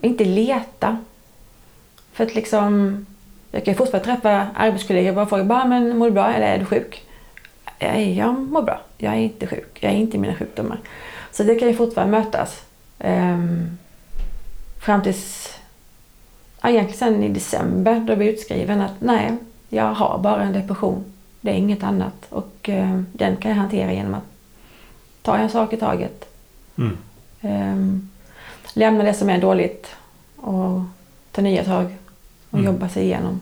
inte 0.00 0.24
leta. 0.24 0.98
För 2.12 2.24
att 2.24 2.34
liksom, 2.34 3.06
jag 3.50 3.64
kan 3.64 3.74
ju 3.74 3.78
fortfarande 3.78 4.04
träffa 4.04 4.46
arbetskollegor 4.54 5.08
och 5.08 5.14
bara 5.14 5.26
fråga, 5.26 5.44
bara, 5.44 5.64
men 5.64 5.98
mår 5.98 6.06
du 6.06 6.12
bra 6.12 6.32
eller 6.32 6.46
är 6.46 6.58
du 6.58 6.64
sjuk? 6.64 7.04
Nej, 7.80 8.18
jag 8.18 8.34
mår 8.34 8.62
bra. 8.62 8.80
Jag 8.98 9.12
är 9.14 9.18
inte 9.18 9.46
sjuk. 9.46 9.78
Jag 9.80 9.92
är 9.92 9.96
inte 9.96 10.16
i 10.16 10.20
mina 10.20 10.34
sjukdomar. 10.34 10.80
Så 11.30 11.42
det 11.42 11.54
kan 11.54 11.68
ju 11.68 11.74
fortfarande 11.74 12.18
mötas. 12.18 12.62
Um, 12.98 13.78
fram 14.80 15.02
tills, 15.02 15.54
ja, 16.64 16.70
egentligen 16.70 16.98
sen 16.98 17.22
i 17.22 17.28
december 17.28 18.00
då 18.00 18.16
blev 18.16 18.28
utskriven 18.28 18.80
att 18.80 19.00
nej, 19.00 19.32
jag 19.68 19.94
har 19.94 20.18
bara 20.18 20.42
en 20.42 20.52
depression. 20.52 21.04
Det 21.40 21.50
är 21.50 21.54
inget 21.54 21.82
annat. 21.82 22.26
Och 22.30 22.68
eh, 22.68 23.00
den 23.12 23.36
kan 23.36 23.50
jag 23.50 23.58
hantera 23.58 23.92
genom 23.92 24.14
att 24.14 24.22
ta 25.22 25.36
en 25.36 25.48
sak 25.50 25.72
i 25.72 25.76
taget. 25.76 26.24
Mm. 26.78 26.96
Um, 27.40 28.10
lämna 28.74 29.04
det 29.04 29.14
som 29.14 29.30
är 29.30 29.40
dåligt 29.40 29.88
och 30.36 30.80
ta 31.32 31.42
nya 31.42 31.64
tag 31.64 31.86
och 32.50 32.58
Mm. 32.58 32.66
jobba 32.72 32.88
sig 32.88 33.04
igenom. 33.04 33.40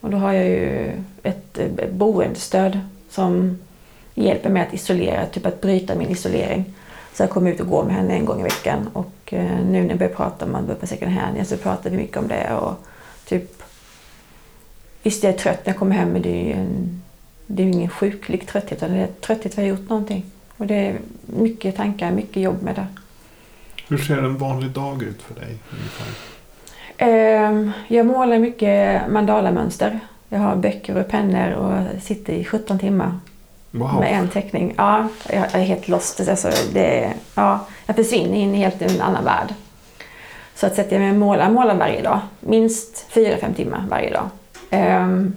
Och 0.00 0.10
då 0.10 0.16
har 0.16 0.32
jag 0.32 0.44
ju 0.44 0.92
ett 1.22 1.58
eh, 1.58 1.88
boendestöd 1.92 2.80
som 3.10 3.58
hjälper 4.14 4.50
mig 4.50 4.62
att 4.62 4.74
isolera, 4.74 5.26
typ 5.26 5.46
att 5.46 5.60
bryta 5.60 5.94
min 5.94 6.10
isolering. 6.10 6.64
Så 7.14 7.22
jag 7.22 7.30
kommer 7.30 7.50
ut 7.50 7.60
och 7.60 7.68
går 7.68 7.84
med 7.84 7.94
henne 7.94 8.14
en 8.14 8.24
gång 8.24 8.40
i 8.40 8.42
veckan 8.42 8.88
och 8.92 9.14
eh, 9.26 9.60
nu 9.66 9.82
när 9.82 9.88
vi 9.88 9.94
börjar 9.94 10.12
prata 10.12 10.44
om 10.44 10.54
att 10.54 10.64
börja 10.64 10.80
på 10.80 10.86
second 10.86 11.12
hand 11.12 11.46
så 11.46 11.56
pratar 11.56 11.90
vi 11.90 11.96
mycket 11.96 12.16
om 12.16 12.28
det 12.28 12.54
och 12.54 12.74
typ 13.26 13.62
Visst, 15.02 15.22
jag 15.24 15.32
är 15.32 15.38
trött 15.38 15.66
när 15.66 15.72
jag 15.72 15.78
kommer 15.78 15.96
hem 15.96 16.08
men 16.08 16.22
det 16.22 16.28
är 16.28 16.44
ju 16.44 16.52
en, 16.52 17.02
det 17.46 17.62
är 17.62 17.66
ingen 17.66 17.88
sjuklig 17.90 18.46
trötthet 18.48 18.78
utan 18.78 18.92
det 18.92 18.98
är 18.98 19.06
trötthet 19.20 19.54
för 19.54 19.62
att 19.62 19.66
jag 19.66 19.74
har 19.74 19.78
gjort 19.80 19.88
någonting. 19.88 20.24
Och 20.56 20.66
det 20.66 20.74
är 20.74 20.98
mycket 21.26 21.76
tankar, 21.76 22.10
mycket 22.10 22.42
jobb 22.42 22.62
med 22.62 22.74
det. 22.74 22.86
Hur 23.88 23.98
ser 23.98 24.18
en 24.18 24.38
vanlig 24.38 24.70
dag 24.70 25.02
ut 25.02 25.22
för 25.22 25.34
dig? 25.34 25.56
Ungefär? 25.72 26.06
Ehm, 26.96 27.72
Jag 27.88 28.06
målar 28.06 28.38
mycket 28.38 29.02
mandalamönster. 29.10 30.00
Jag 30.28 30.38
har 30.38 30.56
böcker 30.56 30.96
och 30.96 31.08
pennor 31.08 31.52
och 31.52 32.02
sitter 32.02 32.32
i 32.32 32.44
17 32.44 32.78
timmar 32.78 33.18
Wow. 33.74 34.00
med 34.00 34.18
en 34.18 34.28
teckning. 34.28 34.74
Ja, 34.76 35.08
jag 35.28 35.54
är 35.54 35.62
helt 35.62 35.88
lost. 35.88 36.28
Alltså, 36.28 36.50
det, 36.72 37.14
ja, 37.34 37.66
jag 37.86 37.96
försvinner 37.96 38.36
in 38.36 38.54
i 38.54 38.58
helt 38.58 38.82
en 38.82 39.00
annan 39.00 39.24
värld. 39.24 39.54
Så 40.54 40.66
att 40.66 40.74
sätter 40.74 40.92
jag 40.92 41.00
mig 41.00 41.10
och 41.10 41.16
målar, 41.16 41.50
målar 41.50 41.74
varje 41.74 42.02
dag. 42.02 42.20
Minst 42.40 43.06
4-5 43.10 43.54
timmar 43.54 43.84
varje 43.90 44.10
dag. 44.10 44.28
Um, 44.70 45.34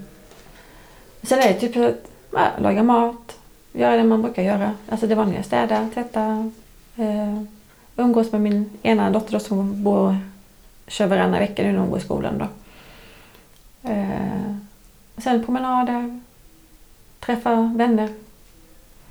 sen 1.24 1.40
är 1.40 1.48
det 1.48 1.54
typ 1.54 1.78
att 1.78 1.96
ja, 2.32 2.48
laga 2.58 2.84
mat, 2.84 3.38
göra 3.74 3.98
det 3.98 4.04
man 4.04 4.22
brukar 4.22 4.44
göra. 4.44 4.74
Alltså 4.90 5.08
det 5.08 5.16
vanliga, 5.16 5.44
städa, 5.44 5.90
tvätta. 5.94 6.52
Uh, 7.00 7.42
umgås 7.96 8.32
med 8.32 8.42
min 8.42 8.70
ena 8.82 9.10
dotter 9.10 9.34
då, 9.34 9.40
som 9.40 9.84
bor, 9.84 10.18
kör 10.88 11.08
varannan 11.08 11.40
vecka 11.40 11.64
nu 11.64 11.72
när 11.72 11.80
hon 11.80 11.90
går 11.90 12.00
i 12.00 12.04
skolan. 12.04 12.38
Då. 12.38 12.48
Uh, 13.90 14.56
sen 15.18 15.46
promenader, 15.46 16.20
träffa 17.20 17.74
vänner. 17.76 18.10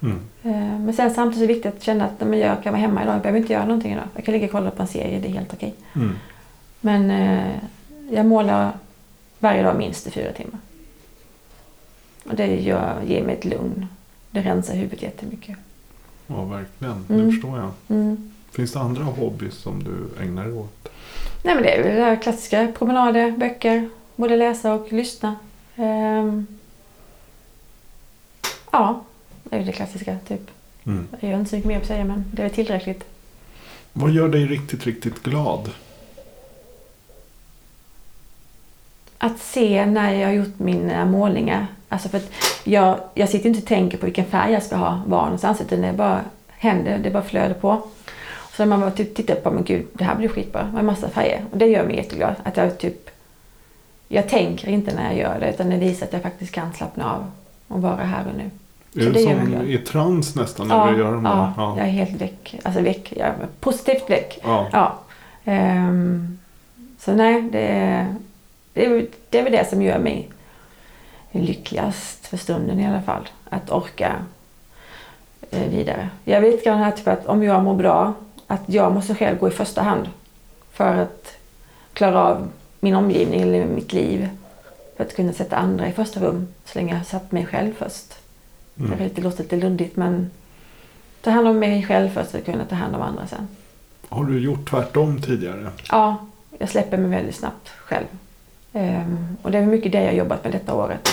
Mm. 0.03 0.19
Eh, 0.43 0.81
Men 0.81 0.95
sen 0.95 1.11
samtidigt 1.15 1.43
är 1.45 1.49
det 1.49 1.55
viktigt 1.55 1.75
att 1.75 1.83
känna 1.83 2.05
att 2.05 2.21
men 2.29 2.38
jag 2.38 2.62
kan 2.62 2.73
vara 2.73 2.81
hemma 2.81 3.03
idag. 3.03 3.15
Jag 3.15 3.23
behöver 3.23 3.38
inte 3.41 3.53
göra 3.53 3.65
någonting 3.65 3.93
idag. 3.93 4.05
Jag 4.15 4.25
kan 4.25 4.33
ligga 4.33 4.47
och 4.47 4.53
kolla 4.53 4.71
på 4.71 4.83
en 4.83 4.88
serie. 4.88 5.19
Det 5.21 5.29
är 5.29 5.33
helt 5.33 5.53
okej. 5.53 5.75
Mm. 5.95 6.12
Men 6.81 7.11
eh, 7.11 7.57
jag 8.11 8.26
målar 8.26 8.73
varje 9.38 9.62
dag 9.62 9.76
minst 9.76 10.07
i 10.07 10.11
fyra 10.11 10.33
timmar. 10.33 10.61
Och 12.25 12.35
det 12.37 12.47
gör, 12.61 13.03
ger 13.07 13.23
mig 13.25 13.35
ett 13.35 13.45
lugn. 13.45 13.87
Det 14.31 14.41
rensar 14.41 14.75
huvudet 14.75 15.03
jättemycket. 15.03 15.57
Ja, 16.26 16.45
verkligen. 16.45 17.05
Mm. 17.09 17.26
Det 17.26 17.33
förstår 17.33 17.59
jag. 17.59 17.71
Mm. 17.88 18.33
Finns 18.50 18.73
det 18.73 18.81
andra 18.81 19.05
hobbys 19.05 19.55
som 19.55 19.85
du 19.85 20.23
ägnar 20.23 20.45
dig 20.45 20.53
åt? 20.53 20.88
Nej 21.43 21.55
men 21.55 21.62
det 21.65 21.71
är 21.76 21.83
väl 21.83 21.97
det 21.97 22.05
här 22.05 22.17
klassiska. 22.17 22.73
Promenader, 22.79 23.31
böcker, 23.31 23.88
både 24.17 24.37
läsa 24.37 24.75
och 24.75 24.93
lyssna. 24.93 25.37
Ehm, 25.76 26.47
ja, 28.71 29.00
det 29.50 29.57
är 29.57 29.65
det 29.65 29.73
klassiska 29.73 30.17
typ. 30.29 30.50
Mm. 30.87 31.09
Jag 31.21 31.29
har 31.29 31.38
inte 31.38 31.50
så 31.50 31.57
mycket 31.57 31.69
mer 31.69 31.81
att 31.81 31.87
säga 31.87 32.05
men 32.05 32.25
det 32.33 32.43
är 32.43 32.49
tillräckligt. 32.49 33.05
Vad 33.93 34.11
gör 34.11 34.29
dig 34.29 34.47
riktigt, 34.47 34.87
riktigt 34.87 35.23
glad? 35.23 35.71
Att 39.19 39.38
se 39.38 39.87
när 39.87 40.12
jag 40.12 40.29
har 40.29 40.35
gjort 40.35 40.59
mina 40.59 41.05
målningar. 41.05 41.67
Alltså 41.88 42.09
för 42.09 42.21
jag, 42.65 43.00
jag 43.15 43.29
sitter 43.29 43.49
inte 43.49 43.61
och 43.61 43.67
tänker 43.67 43.99
på 43.99 44.07
vilken 44.07 44.25
färg 44.25 44.53
jag 44.53 44.62
ska 44.62 44.76
ha 44.76 45.03
var 45.07 45.23
någonstans 45.23 45.61
utan 45.61 45.81
det 45.81 45.93
bara 45.93 46.21
händer, 46.49 46.99
det 46.99 47.11
bara 47.11 47.23
flödar 47.23 47.55
på. 47.55 47.88
Så 48.53 48.62
när 48.62 48.67
man 48.67 48.81
bara 48.81 48.91
typ 48.91 49.15
tittar 49.15 49.35
på, 49.35 49.50
men 49.50 49.65
gud, 49.65 49.87
det 49.93 50.05
här 50.05 50.17
blir 50.17 50.29
skitbra 50.29 50.71
med 50.75 50.85
massa 50.85 51.09
färger. 51.09 51.45
Och 51.53 51.59
det 51.59 51.67
gör 51.67 51.87
mig 51.87 51.97
jätteglad. 51.97 52.35
Att 52.43 52.57
jag 52.57 52.79
typ, 52.79 53.11
jag 54.09 54.29
tänker 54.29 54.69
inte 54.69 54.95
när 54.95 55.05
jag 55.05 55.19
gör 55.19 55.41
det 55.41 55.50
utan 55.50 55.71
det 55.71 55.76
visar 55.76 56.07
att 56.07 56.12
jag 56.12 56.23
faktiskt 56.23 56.53
kan 56.53 56.73
slappna 56.73 57.12
av 57.15 57.31
och 57.69 57.83
vara 57.83 58.05
här 58.05 58.26
och 58.26 58.37
nu. 58.38 58.50
Är 58.97 59.11
det 59.11 59.23
som 59.23 59.45
glad. 59.45 59.69
i 59.69 59.79
trans 59.79 60.35
nästan 60.35 60.69
när 60.69 60.93
du 60.93 60.99
gör 60.99 61.12
dem 61.12 61.25
ja, 61.25 61.53
där? 61.57 61.65
jag 61.65 61.88
är 61.88 61.93
helt 61.93 62.21
väck. 62.21 62.57
Alltså 62.65 62.81
väck, 62.81 63.12
jag 63.17 63.26
är 63.26 63.35
positivt 63.61 64.11
väck. 64.11 64.38
ja. 64.43 64.69
Ja. 64.73 64.99
Ehm, 65.45 66.38
så 66.99 67.12
nej, 67.12 67.43
det 67.43 68.07
det, 68.76 68.85
är, 68.85 69.07
det 69.31 69.38
är 69.38 69.43
väl 69.43 69.53
det 69.53 69.71
som 69.71 69.83
gör 69.83 69.99
mig 69.99 70.29
lyckligast 71.31 72.26
för 72.26 72.37
stunden 72.37 72.81
i 72.81 72.87
alla 72.87 73.03
fall. 73.03 73.29
Att 73.49 73.71
orka 73.71 74.17
eh, 75.50 75.69
vidare. 75.69 76.09
Jag 76.25 76.41
vet 76.41 76.65
grann 76.65 76.79
här 76.79 76.91
typ 76.91 77.09
att 77.09 77.26
om 77.26 77.43
jag 77.43 77.65
mår 77.65 77.75
bra, 77.75 78.15
att 78.47 78.62
jag 78.67 78.93
måste 78.95 79.15
själv 79.15 79.38
gå 79.38 79.49
i 79.49 79.50
första 79.50 79.83
hand. 79.83 80.09
För 80.73 80.97
att 80.97 81.37
klara 81.93 82.25
av 82.25 82.49
min 82.81 82.95
omgivning 82.95 83.41
eller 83.41 83.65
mitt 83.65 83.93
liv. 83.93 84.29
För 84.97 85.05
att 85.05 85.17
kunna 85.17 85.33
sätta 85.33 85.57
andra 85.57 85.88
i 85.88 85.93
första 85.93 86.21
rum 86.21 86.49
så 86.65 86.79
länge 86.79 86.93
jag 86.93 86.99
har 86.99 87.05
satt 87.05 87.33
mig 87.33 87.47
själv 87.47 87.73
först. 87.79 88.15
Mm. 88.80 89.11
Det 89.14 89.23
låter 89.23 89.42
lite 89.42 89.56
luddigt 89.56 89.97
men 89.97 90.30
ta 91.21 91.30
hand 91.30 91.49
om 91.49 91.59
mig 91.59 91.83
själv 91.87 92.09
först 92.09 92.30
för 92.30 92.38
att 92.38 92.45
kunna 92.45 92.64
ta 92.64 92.75
hand 92.75 92.95
om 92.97 93.02
andra 93.02 93.26
sen. 93.26 93.49
Har 94.09 94.25
du 94.25 94.38
gjort 94.40 94.71
tvärtom 94.71 95.21
tidigare? 95.23 95.71
Ja, 95.90 96.16
jag 96.59 96.68
släpper 96.68 96.97
mig 96.97 97.11
väldigt 97.11 97.35
snabbt 97.37 97.68
själv. 97.68 98.06
Ehm, 98.73 99.37
och 99.42 99.50
det 99.50 99.59
är 99.59 99.66
mycket 99.66 99.92
det 99.92 99.99
jag 100.02 100.06
har 100.06 100.12
jobbat 100.16 100.45
med 100.45 100.52
detta 100.52 100.75
året. 100.75 101.09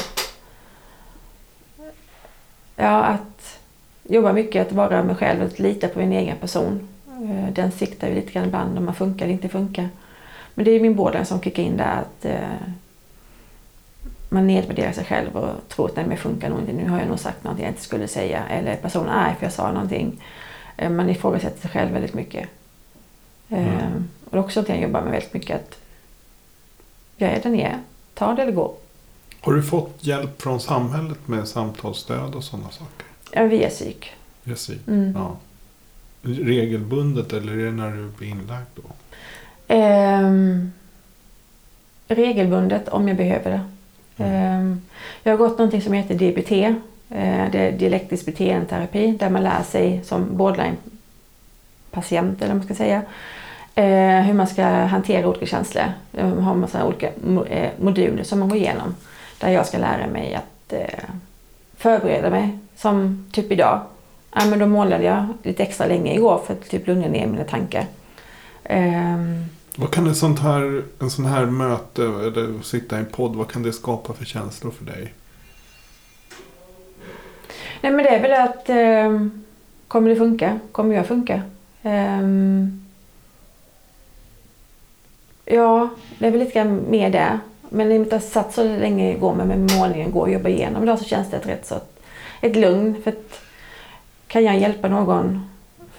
Ja, 2.75 3.03
att 3.03 3.59
jobba 4.03 4.33
mycket, 4.33 4.67
att 4.67 4.73
vara 4.73 5.03
mig 5.03 5.15
själv, 5.15 5.41
att 5.43 5.59
lita 5.59 5.87
på 5.87 5.99
min 5.99 6.11
egen 6.11 6.37
person. 6.37 6.87
Eh, 7.07 7.53
Den 7.53 7.71
siktar 7.71 8.07
ju 8.07 8.15
lite 8.15 8.31
grann 8.31 8.45
ibland 8.45 8.77
om 8.77 8.85
man 8.85 8.95
funkar 8.95 9.25
eller 9.25 9.33
inte 9.33 9.49
funkar. 9.49 9.89
Men 10.53 10.65
det 10.65 10.71
är 10.71 10.79
min 10.79 10.95
borderline 10.95 11.25
som 11.25 11.41
kickar 11.41 11.63
in 11.63 11.77
där 11.77 12.01
att 12.01 12.25
eh, 12.25 12.67
man 14.33 14.47
nedvärderar 14.47 14.91
sig 14.91 15.05
själv 15.05 15.35
och 15.37 15.67
tror 15.69 15.85
att 15.89 15.95
nej, 15.95 16.05
men 16.05 16.15
det 16.15 16.21
funkar 16.21 16.49
nog 16.49 16.59
inte. 16.59 16.73
Nu 16.73 16.89
har 16.89 16.99
jag 16.99 17.07
nog 17.07 17.19
sagt 17.19 17.43
någonting 17.43 17.65
jag 17.65 17.71
inte 17.71 17.83
skulle 17.83 18.07
säga. 18.07 18.47
Eller 18.47 18.75
personen 18.75 19.09
är 19.09 19.25
arg 19.29 19.35
för 19.39 19.45
jag 19.45 19.53
sa 19.53 19.71
någonting. 19.71 20.23
Eh, 20.77 20.89
Man 20.89 21.09
ifrågasätter 21.09 21.61
sig 21.61 21.69
själv 21.69 21.91
väldigt 21.91 22.13
mycket. 22.13 22.49
Mm. 23.49 23.67
Mm. 23.67 24.09
Och 24.25 24.31
det 24.31 24.37
är 24.37 24.41
också 24.43 24.59
någonting 24.59 24.75
jag 24.75 24.83
jobbar 24.83 25.01
med 25.01 25.11
väldigt 25.11 25.33
mycket. 25.33 25.55
Att 25.55 25.77
jag 27.17 27.31
är 27.31 27.41
den 27.43 27.59
jag 27.59 27.69
är. 27.69 27.79
Ta 28.13 28.33
det 28.33 28.41
eller 28.41 28.51
gå. 28.51 28.75
Har 29.41 29.53
du 29.53 29.63
fått 29.63 29.97
hjälp 29.99 30.41
från 30.41 30.59
samhället 30.59 31.27
med 31.27 31.47
samtalsstöd 31.47 32.35
och 32.35 32.43
sådana 32.43 32.69
saker? 32.69 33.05
Ja, 33.31 33.43
via 33.43 33.69
psyk. 33.69 34.11
Jesse? 34.43 34.73
Mm. 34.87 35.13
Ja. 35.17 35.35
regelbundet 36.21 37.33
eller 37.33 37.53
är 37.53 37.65
det 37.65 37.71
när 37.71 37.91
du 37.91 38.07
blir 38.17 38.27
inlagd 38.27 38.67
då? 38.75 38.81
Ehm, 39.67 40.71
regelbundet 42.07 42.87
om 42.89 43.07
jag 43.07 43.17
behöver 43.17 43.51
det. 43.51 43.61
Mm. 44.17 44.33
Ehm, 44.33 44.81
jag 45.23 45.33
har 45.33 45.37
gått 45.37 45.57
någonting 45.57 45.81
som 45.81 45.93
heter 45.93 46.15
DBT. 46.15 46.51
Eh, 47.09 47.51
det 47.51 47.59
är 47.59 47.71
dialektisk 47.71 48.25
beteendeterapi 48.25 49.11
där 49.11 49.29
man 49.29 49.43
lär 49.43 49.63
sig 49.63 50.01
som 50.03 50.37
borderline-patient 50.37 52.41
eller 52.41 52.47
vad 52.47 52.57
man 52.57 52.65
ska 52.65 52.75
säga 52.75 53.01
eh, 53.75 54.21
hur 54.21 54.33
man 54.33 54.47
ska 54.47 54.65
hantera 54.65 55.27
olika 55.27 55.45
känslor. 55.45 55.85
Jag 56.11 56.25
har 56.25 56.53
en 56.53 56.59
massa 56.59 56.85
olika 56.85 57.09
eh, 57.49 57.71
moduler 57.79 58.23
som 58.23 58.39
man 58.39 58.49
går 58.49 58.57
igenom. 58.57 58.95
Där 59.39 59.49
jag 59.49 59.67
ska 59.67 59.77
lära 59.77 60.07
mig 60.07 60.35
att 60.35 60.73
förbereda 61.77 62.29
mig. 62.29 62.57
Som 62.75 63.25
typ 63.31 63.51
idag. 63.51 63.81
Ja, 64.35 64.45
men 64.45 64.59
då 64.59 64.65
målade 64.65 65.03
jag 65.03 65.27
lite 65.43 65.63
extra 65.63 65.87
länge 65.87 66.13
igår 66.13 66.41
för 66.45 66.53
att 66.53 66.69
typ 66.69 66.87
lugna 66.87 67.07
ner 67.07 67.27
mina 67.27 67.43
tankar. 67.43 67.85
Ehm, 68.63 69.45
vad 69.75 69.91
kan 69.91 70.07
ett 70.07 70.17
sånt 70.17 70.39
här, 70.39 70.83
en 70.99 71.09
sån 71.09 71.25
här 71.25 71.45
möte 71.45 72.03
eller 72.03 72.61
sitta 72.61 72.95
i 72.95 72.99
en 72.99 73.05
podd, 73.05 73.35
vad 73.35 73.51
kan 73.51 73.63
det 73.63 73.73
skapa 73.73 74.13
för 74.13 74.25
känslor 74.25 74.71
för 74.71 74.85
dig? 74.85 75.13
Nej 77.81 77.91
men 77.91 77.97
det 78.05 78.09
är 78.09 78.21
väl 78.21 78.33
att 78.33 78.69
eh, 78.69 79.27
kommer 79.87 80.09
det 80.09 80.15
funka? 80.15 80.59
Kommer 80.71 80.95
jag 80.95 81.07
funka? 81.07 81.41
Eh, 81.81 82.21
ja, 85.45 85.89
det 86.19 86.27
är 86.27 86.31
väl 86.31 86.39
lite 86.39 86.53
grann 86.53 86.81
mer 86.89 87.09
det. 87.09 87.39
Men 87.69 87.91
i 87.91 87.95
och 87.95 87.99
med 87.99 88.07
att 88.07 88.11
jag 88.11 88.23
satt 88.23 88.53
så 88.53 88.63
länge 88.63 89.11
igår 89.11 89.35
med, 89.35 89.47
med 89.47 89.71
målningen 89.77 90.11
går 90.11 90.21
och 90.21 90.31
jobbar 90.31 90.49
igenom 90.49 90.83
idag 90.83 90.99
så 90.99 91.05
känns 91.05 91.29
det 91.29 91.37
ett 91.37 91.47
rätt 91.47 91.65
så 91.65 91.75
att, 91.75 91.99
ett 92.41 92.55
lugn. 92.55 93.01
För 93.03 93.11
att 93.11 93.41
kan 94.27 94.43
jag 94.43 94.59
hjälpa 94.59 94.87
någon 94.87 95.49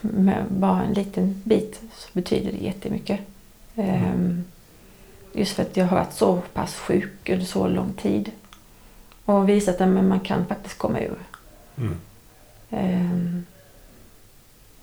med 0.00 0.44
bara 0.48 0.82
en 0.82 0.92
liten 0.92 1.42
bit 1.44 1.80
så 1.94 2.08
betyder 2.12 2.52
det 2.52 2.64
jättemycket. 2.64 3.20
Ehm, 3.76 4.44
just 5.32 5.52
för 5.52 5.62
att 5.62 5.76
jag 5.76 5.86
har 5.86 5.96
varit 5.96 6.12
så 6.12 6.42
pass 6.52 6.74
sjuk 6.74 7.28
under 7.28 7.44
så 7.44 7.68
lång 7.68 7.92
tid. 7.92 8.30
Och 9.24 9.48
visat 9.48 9.80
att 9.80 9.88
man 9.88 10.20
kan 10.20 10.46
faktiskt 10.46 10.78
komma 10.78 11.00
ur. 11.00 11.18
Mm. 11.76 11.96
Ehm, 12.70 13.44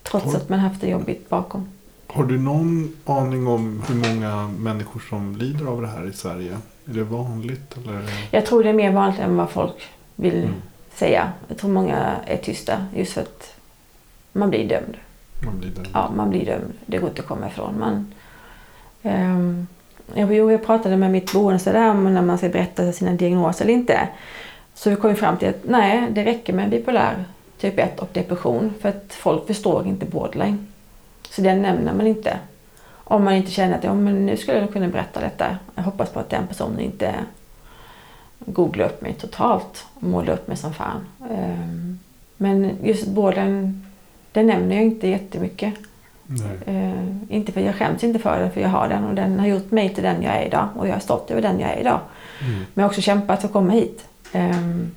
trots 0.03 0.25
Har- 0.25 0.35
att 0.35 0.49
man 0.49 0.59
haft 0.59 0.81
det 0.81 0.89
jobbigt 0.89 1.29
bakom. 1.29 1.67
Har 2.07 2.23
du 2.23 2.39
någon 2.39 2.95
aning 3.05 3.47
om 3.47 3.83
hur 3.87 3.95
många 3.95 4.47
människor 4.47 4.99
som 5.09 5.35
lider 5.35 5.65
av 5.65 5.81
det 5.81 5.87
här 5.87 6.07
i 6.07 6.13
Sverige? 6.13 6.57
Är 6.89 6.93
det 6.93 7.03
vanligt 7.03 7.77
eller? 7.77 8.01
Jag 8.31 8.45
tror 8.45 8.63
det 8.63 8.69
är 8.69 8.73
mer 8.73 8.91
vanligt 8.91 9.19
än 9.19 9.37
vad 9.37 9.49
folk 9.49 9.89
vill 10.15 10.37
Mm. 10.37 10.53
säga. 10.95 11.31
Jag 11.47 11.57
tror 11.57 11.69
många 11.71 11.97
är 12.25 12.37
tysta 12.37 12.85
just 12.95 13.13
för 13.13 13.21
att 13.21 13.53
man 14.33 14.49
blir 14.49 14.69
dömd. 14.69 14.97
Man 15.45 15.59
blir 15.59 15.69
det? 15.69 15.85
Ja, 15.93 16.11
man 16.15 16.29
blir 16.29 16.45
dömd. 16.45 16.73
Det 16.85 16.97
går 16.97 17.09
inte 17.09 17.21
att 17.21 17.27
komma 17.27 17.47
ifrån. 17.47 17.79
Man, 17.79 18.13
Ehm, 19.03 19.67
jag, 20.13 20.33
jo, 20.33 20.51
jag 20.51 20.65
pratade 20.65 20.97
med 20.97 21.11
mitt 21.11 21.33
boende 21.33 21.71
där 21.71 21.89
om 21.89 22.13
när 22.13 22.21
man 22.21 22.37
ska 22.37 22.49
berätta 22.49 22.91
sina 22.91 23.11
diagnoser 23.11 23.65
eller 23.65 23.73
inte. 23.73 24.07
Så 24.73 24.89
vi 24.89 24.95
kom 24.95 25.15
fram 25.15 25.37
till 25.37 25.49
att 25.49 25.61
nej, 25.63 26.07
det 26.11 26.25
räcker 26.25 26.53
med 26.53 26.69
bipolär 26.69 27.25
typ 27.57 27.79
1 27.79 27.99
och 27.99 28.09
depression 28.13 28.73
för 28.81 28.89
att 28.89 29.13
folk 29.13 29.47
förstår 29.47 29.87
inte 29.87 30.05
borderline. 30.05 30.67
Så 31.29 31.41
den 31.41 31.61
nämner 31.61 31.93
man 31.93 32.07
inte. 32.07 32.39
Om 32.87 33.23
man 33.23 33.33
inte 33.33 33.51
känner 33.51 33.77
att 33.77 33.83
ja, 33.83 33.93
men 33.93 34.25
nu 34.25 34.37
skulle 34.37 34.59
jag 34.59 34.73
kunna 34.73 34.87
berätta 34.87 35.19
detta. 35.19 35.57
Jag 35.75 35.83
hoppas 35.83 36.09
på 36.09 36.19
att 36.19 36.29
den 36.29 36.47
personen 36.47 36.79
inte 36.79 37.15
googlar 38.39 38.85
upp 38.85 39.01
mig 39.01 39.13
totalt 39.13 39.85
och 39.93 40.03
målar 40.03 40.33
upp 40.33 40.47
mig 40.47 40.57
som 40.57 40.73
fan. 40.73 41.05
Ehm, 41.31 41.99
men 42.37 42.77
just 42.83 43.07
borderline, 43.07 43.85
den 44.31 44.47
nämner 44.47 44.75
jag 44.75 44.85
inte 44.85 45.07
jättemycket. 45.07 45.73
Eh, 46.65 47.35
inte 47.35 47.51
för 47.51 47.61
jag 47.61 47.75
skäms 47.75 48.03
inte 48.03 48.19
för 48.19 48.39
den, 48.39 48.51
för 48.51 48.61
jag 48.61 48.69
har 48.69 48.89
den 48.89 49.03
och 49.03 49.15
den 49.15 49.39
har 49.39 49.47
gjort 49.47 49.71
mig 49.71 49.93
till 49.93 50.03
den 50.03 50.23
jag 50.23 50.35
är 50.35 50.45
idag. 50.45 50.69
Och 50.75 50.87
jag 50.87 50.95
är 50.95 50.99
stolt 50.99 51.31
över 51.31 51.41
den 51.41 51.59
jag 51.59 51.69
är 51.69 51.79
idag. 51.79 51.99
Mm. 52.39 52.53
Men 52.53 52.67
jag 52.73 52.83
har 52.83 52.89
också 52.89 53.01
kämpat 53.01 53.41
för 53.41 53.47
att 53.47 53.53
komma 53.53 53.71
hit. 53.71 54.05
Um, 54.33 54.91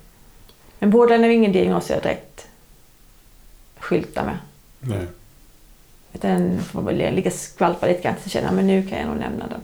men 0.79 0.89
borderline 0.89 1.23
är 1.23 1.29
ingen 1.29 1.51
diagnos 1.51 1.89
jag 1.89 2.03
direkt 2.03 2.47
skyltar 3.77 4.25
med. 4.25 4.37
Nej. 4.79 5.07
Utan 6.13 6.31
den 6.31 6.63
får 6.63 6.81
väl 6.81 7.15
ligga 7.15 7.31
skvalpa 7.31 7.87
lite 7.87 8.01
grann 8.01 8.15
känner 8.25 8.47
jag 8.47 8.55
men 8.55 8.67
nu 8.67 8.87
kan 8.87 8.99
jag 8.99 9.07
nog 9.07 9.17
nämna 9.17 9.47
den. 9.47 9.61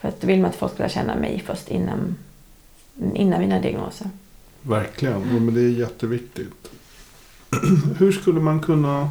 För 0.00 0.08
att 0.08 0.20
då 0.20 0.26
vill 0.26 0.40
man 0.40 0.50
att 0.50 0.56
folk 0.56 0.74
ska 0.74 0.88
känna 0.88 1.14
mig 1.16 1.42
först 1.46 1.68
innan, 1.68 2.16
innan 3.14 3.40
mina 3.40 3.60
diagnoser. 3.60 4.10
Verkligen, 4.62 5.14
Ja, 5.14 5.40
men 5.40 5.54
det 5.54 5.60
är 5.60 5.68
jätteviktigt. 5.68 6.70
Hur 7.98 8.12
skulle 8.12 8.40
man 8.40 8.60
kunna 8.60 9.10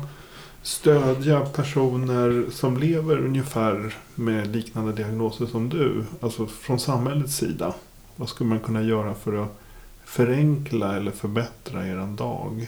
stödja 0.63 1.39
personer 1.39 2.51
som 2.51 2.77
lever 2.77 3.17
ungefär 3.17 3.95
med 4.15 4.47
liknande 4.47 4.93
diagnoser 4.93 5.45
som 5.45 5.69
du? 5.69 6.05
Alltså 6.21 6.47
från 6.47 6.79
samhällets 6.79 7.35
sida. 7.35 7.73
Vad 8.15 8.29
skulle 8.29 8.49
man 8.49 8.59
kunna 8.59 8.81
göra 8.81 9.13
för 9.13 9.43
att 9.43 9.59
förenkla 10.05 10.97
eller 10.97 11.11
förbättra 11.11 11.87
er 11.87 12.15
dag? 12.17 12.67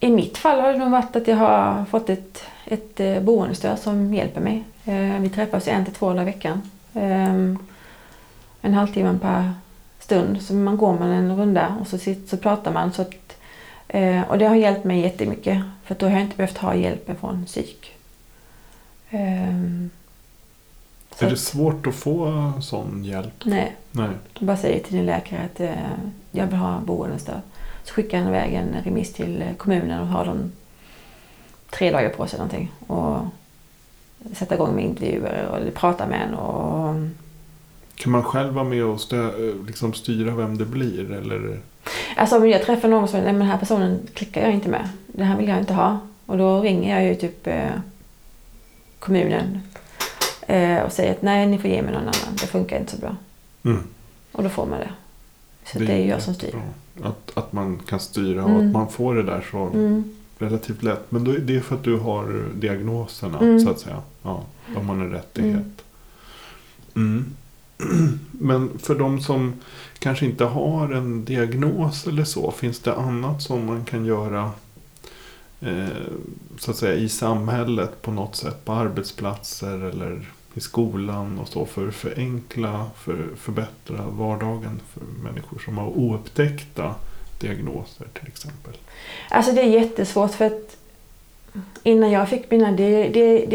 I 0.00 0.10
mitt 0.10 0.38
fall 0.38 0.60
har 0.60 0.72
det 0.72 0.78
nog 0.78 0.90
varit 0.90 1.16
att 1.16 1.28
jag 1.28 1.36
har 1.36 1.84
fått 1.84 2.10
ett, 2.10 2.42
ett 2.64 3.00
eh, 3.00 3.20
boendestöd 3.20 3.78
som 3.78 4.14
hjälper 4.14 4.40
mig. 4.40 4.64
Eh, 4.84 5.20
vi 5.20 5.28
träffas 5.28 5.68
en 5.68 5.84
till 5.84 5.94
två 5.94 6.08
dagar 6.08 6.22
i 6.22 6.24
veckan. 6.24 6.62
Ehm, 6.94 7.58
en 8.60 8.74
halvtimme 8.74 9.18
per 9.22 9.52
stund. 9.98 10.42
Så 10.42 10.54
man 10.54 10.76
går 10.76 10.92
man 10.98 11.08
en 11.08 11.36
runda 11.36 11.76
och 11.80 11.86
så, 11.86 11.98
sitter, 11.98 12.28
så 12.28 12.36
pratar 12.36 12.72
man. 12.72 12.92
Så 12.92 13.02
att, 13.02 13.14
eh, 13.88 14.22
och 14.22 14.38
det 14.38 14.46
har 14.46 14.56
hjälpt 14.56 14.84
mig 14.84 15.00
jättemycket. 15.00 15.62
För 15.84 15.94
då 15.94 16.06
har 16.06 16.12
jag 16.12 16.22
inte 16.22 16.36
behövt 16.36 16.58
ha 16.58 16.74
hjälp 16.74 17.10
från 17.20 17.44
psyk. 17.46 17.92
Eh, 19.10 19.54
Är 21.18 21.30
det 21.30 21.36
svårt 21.36 21.86
att 21.86 21.94
få 21.94 22.52
sån 22.60 23.04
hjälp? 23.04 23.44
Nej, 23.44 23.76
Nej. 23.92 24.08
du 24.38 24.44
bara 24.46 24.56
säger 24.56 24.80
till 24.84 24.96
din 24.96 25.06
läkare 25.06 25.40
att 25.54 25.60
eh, 25.60 25.70
jag 26.30 26.46
vill 26.46 26.56
ha 26.56 26.80
boendestöd. 26.80 27.40
Så 27.84 27.94
skickar 27.94 28.18
han 28.18 28.28
iväg 28.28 28.54
en 28.54 28.74
remiss 28.84 29.12
till 29.12 29.42
eh, 29.42 29.54
kommunen 29.56 30.00
och 30.00 30.06
har 30.06 30.24
de 30.26 30.52
tre 31.70 31.90
dagar 31.90 32.08
på 32.10 32.26
sig 32.26 32.38
någonting. 32.38 32.72
Och 32.86 33.18
sätta 34.32 34.54
igång 34.54 34.74
med 34.74 34.84
intervjuer 34.84 35.46
och 35.46 35.74
prata 35.74 36.06
med 36.06 36.22
en. 36.28 36.34
Och, 36.34 36.94
Kan 37.94 38.12
man 38.12 38.22
själv 38.22 38.52
vara 38.54 38.64
med 38.64 38.84
och 38.84 38.96
stö- 38.96 39.66
liksom 39.66 39.92
styra 39.94 40.34
vem 40.34 40.58
det 40.58 40.64
blir? 40.66 41.12
Eller? 41.12 41.60
Alltså 42.16 42.36
om 42.36 42.48
jag 42.48 42.62
träffar 42.62 42.88
någon 42.88 43.08
som 43.08 43.20
nej 43.20 43.32
men 43.32 43.38
den 43.40 43.48
här 43.48 43.58
personen 43.58 43.98
klickar 44.14 44.40
jag 44.42 44.52
inte 44.52 44.68
med. 44.68 44.88
Den 45.06 45.26
här 45.26 45.36
vill 45.36 45.48
jag 45.48 45.58
inte 45.58 45.74
ha. 45.74 45.98
Och 46.26 46.38
då 46.38 46.60
ringer 46.60 46.94
jag 47.00 47.08
ju 47.08 47.14
typ 47.14 47.46
eh, 47.46 47.70
kommunen 48.98 49.60
eh, 50.46 50.78
och 50.82 50.92
säger 50.92 51.12
att 51.12 51.22
nej 51.22 51.46
ni 51.46 51.58
får 51.58 51.70
ge 51.70 51.82
mig 51.82 51.92
någon 51.92 52.02
annan. 52.02 52.36
Det 52.40 52.46
funkar 52.46 52.78
inte 52.80 52.92
så 52.92 52.98
bra. 52.98 53.16
Mm. 53.64 53.82
Och 54.32 54.42
då 54.42 54.48
får 54.48 54.66
man 54.66 54.78
det. 54.80 54.90
Så 55.72 55.78
det, 55.78 55.92
är 55.92 55.98
ju 55.98 56.08
jag 56.08 56.22
som 56.22 56.34
styr. 56.34 56.54
Att, 57.02 57.30
att 57.34 57.52
man 57.52 57.78
kan 57.86 58.00
styra 58.00 58.44
och 58.44 58.50
Mm. 58.50 58.66
att 58.66 58.72
man 58.72 58.88
får 58.88 59.14
det 59.14 59.22
där 59.22 59.44
så 59.50 59.58
Mm. 59.58 60.14
relativt 60.38 60.82
lätt. 60.82 61.10
Men 61.10 61.24
då 61.24 61.30
är 61.30 61.38
det 61.38 61.60
för 61.60 61.74
att 61.74 61.84
du 61.84 61.96
har 61.98 62.44
diagnoserna 62.54 63.38
Mm. 63.38 63.60
så 63.60 63.70
att 63.70 63.80
säga. 63.80 64.02
Ja, 64.22 64.42
de 64.74 64.88
har 64.88 64.94
en 64.94 65.10
rättighet. 65.10 65.82
Men 68.30 68.78
för 68.78 68.94
de 68.94 69.20
som 69.20 69.54
kanske 69.98 70.26
inte 70.26 70.44
har 70.44 70.88
en 70.92 71.24
diagnos 71.24 72.06
eller 72.06 72.24
så. 72.24 72.50
Finns 72.50 72.78
det 72.80 72.94
annat 72.94 73.42
som 73.42 73.66
man 73.66 73.84
kan 73.84 74.04
göra 74.04 74.50
eh, 75.60 75.86
så 76.58 76.70
att 76.70 76.76
säga 76.76 76.94
i 76.94 77.08
samhället 77.08 78.02
på 78.02 78.10
något 78.10 78.36
sätt. 78.36 78.64
På 78.64 78.72
arbetsplatser 78.72 79.84
eller 79.84 80.28
i 80.54 80.60
skolan 80.60 81.38
och 81.38 81.48
så. 81.48 81.66
För 81.66 81.88
att 81.88 81.94
förenkla, 81.94 82.86
för 82.96 83.26
förbättra 83.36 84.04
vardagen 84.08 84.80
för 84.94 85.02
människor 85.24 85.58
som 85.64 85.78
har 85.78 85.98
oupptäckta 85.98 86.94
diagnoser 87.40 88.06
till 88.18 88.28
exempel. 88.28 88.72
Alltså 89.30 89.52
det 89.52 89.60
är 89.60 89.80
jättesvårt 89.80 90.30
för 90.34 90.44
att 90.44 90.76
innan 91.82 92.10
jag 92.10 92.28
fick 92.28 92.50
mina 92.50 92.72
di- 92.72 93.08
di- 93.08 93.46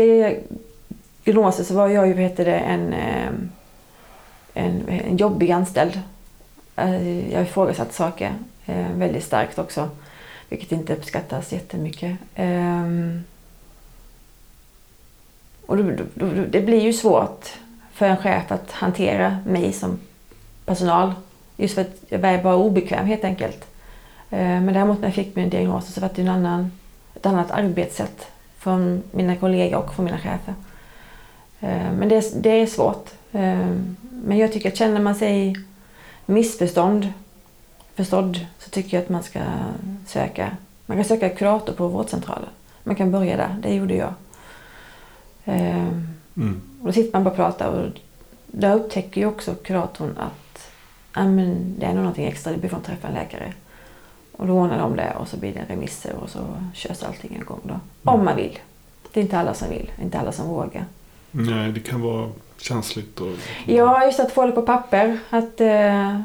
diagnoser 1.23 1.63
så 1.63 1.73
var 1.73 1.87
jag 1.87 2.07
ju, 2.07 2.13
vad 2.13 2.21
heter 2.23 2.45
det, 2.45 2.57
en, 2.57 2.93
eh, 2.93 3.31
en, 4.53 4.89
en 4.89 5.17
jobbig 5.17 5.51
anställd. 5.51 6.01
Eh, 6.75 7.33
jag 7.33 7.43
ifrågasatte 7.43 7.93
saker 7.93 8.33
eh, 8.65 8.91
väldigt 8.95 9.23
starkt 9.23 9.59
också. 9.59 9.89
Vilket 10.49 10.71
inte 10.71 10.93
uppskattas 10.93 11.51
jättemycket. 11.51 12.17
Ehm, 12.35 13.23
och 15.65 15.77
då, 15.77 15.83
då, 15.83 16.03
då, 16.13 16.45
det 16.49 16.61
blir 16.61 16.81
ju 16.81 16.93
svårt 16.93 17.49
för 17.91 18.05
en 18.05 18.17
chef 18.17 18.51
att 18.51 18.71
hantera 18.71 19.37
mig 19.47 19.73
som 19.73 19.99
personal. 20.65 21.13
Just 21.57 21.75
för 21.75 21.81
att 21.81 21.95
jag 22.09 22.25
är 22.25 22.43
bara 22.43 22.55
obekväm 22.55 23.05
helt 23.05 23.23
enkelt. 23.23 23.65
Eh, 24.29 24.39
men 24.39 24.73
däremot 24.73 24.99
när 24.99 25.07
jag 25.07 25.15
fick 25.15 25.35
min 25.35 25.49
diagnos 25.49 25.93
så 25.93 26.01
var 26.01 26.09
det 26.15 26.21
en 26.21 26.29
annan, 26.29 26.71
ett 27.15 27.25
annat 27.25 27.51
arbetssätt 27.51 28.27
från 28.57 29.03
mina 29.11 29.35
kollegor 29.35 29.77
och 29.77 29.93
från 29.93 30.05
mina 30.05 30.17
chefer. 30.17 30.53
Men 31.93 32.09
det, 32.09 32.43
det 32.43 32.49
är 32.49 32.65
svårt. 32.65 33.09
Eh, 33.31 33.75
Men 34.23 34.37
jag 34.37 34.53
tycker 34.53 34.69
att 34.71 34.77
känner 34.77 35.01
man 35.01 35.15
sig 35.15 35.55
missförstånd 36.25 37.13
förstådd 37.95 38.45
så 38.59 38.69
tycker 38.69 38.97
jag 38.97 39.03
att 39.03 39.09
man 39.09 39.23
ska 39.23 39.39
söka. 40.07 40.57
Man 40.85 40.97
kan 40.97 41.05
söka 41.05 41.29
kurator 41.29 41.73
på 41.73 41.87
vårdcentralen. 41.87 42.49
Man 42.83 42.95
kan 42.95 43.11
börja 43.11 43.37
där. 43.37 43.55
Det 43.61 43.73
gjorde 43.73 43.95
jag. 43.95 44.13
Ehm, 45.45 46.07
Mm. 46.35 46.61
och 46.81 46.87
då 46.87 46.93
sitter 46.93 47.13
man 47.13 47.23
bara 47.23 47.29
och 47.29 47.35
pratar 47.35 47.67
och 47.67 47.89
där 48.47 48.75
upptäcker 48.75 49.21
ju 49.21 49.27
också 49.27 49.55
kuratorn 49.55 50.17
att 50.17 50.71
men 51.13 51.75
det 51.79 51.85
är 51.85 51.89
nog 51.93 51.97
någonting 51.97 52.25
extra, 52.27 52.53
du 52.53 52.57
behöver 52.59 52.83
träffa 52.83 53.07
en 53.07 53.13
läkare. 53.13 53.53
Och 54.31 54.47
då 54.47 54.53
ordnar 54.53 54.79
de 54.79 54.95
det 54.95 55.13
och 55.19 55.27
så 55.27 55.37
blir 55.37 55.53
det 55.53 55.73
remisser 55.73 56.13
och 56.15 56.29
så 56.29 56.39
körs 56.73 57.03
allting 57.03 57.35
igång 57.35 57.59
då. 57.63 57.79
Om 58.11 58.25
man 58.25 58.35
vill. 58.35 58.59
Det 59.13 59.19
är 59.19 59.21
inte 59.23 59.37
alla 59.39 59.53
som 59.53 59.69
vill, 59.69 59.91
inte 60.01 60.19
alla 60.19 60.31
som 60.31 60.47
vågar. 60.47 60.85
Nej, 61.31 61.71
det 61.71 61.79
kan 61.79 62.01
vara 62.01 62.29
känsligt. 62.57 63.19
Och, 63.19 63.31
Ja, 63.65 64.05
just 64.05 64.19
att 64.19 64.31
få 64.31 64.45
det 64.45 64.51
på 64.51 64.61
papper. 64.61 65.19
Att, 65.29 65.61
eh, 65.61 66.21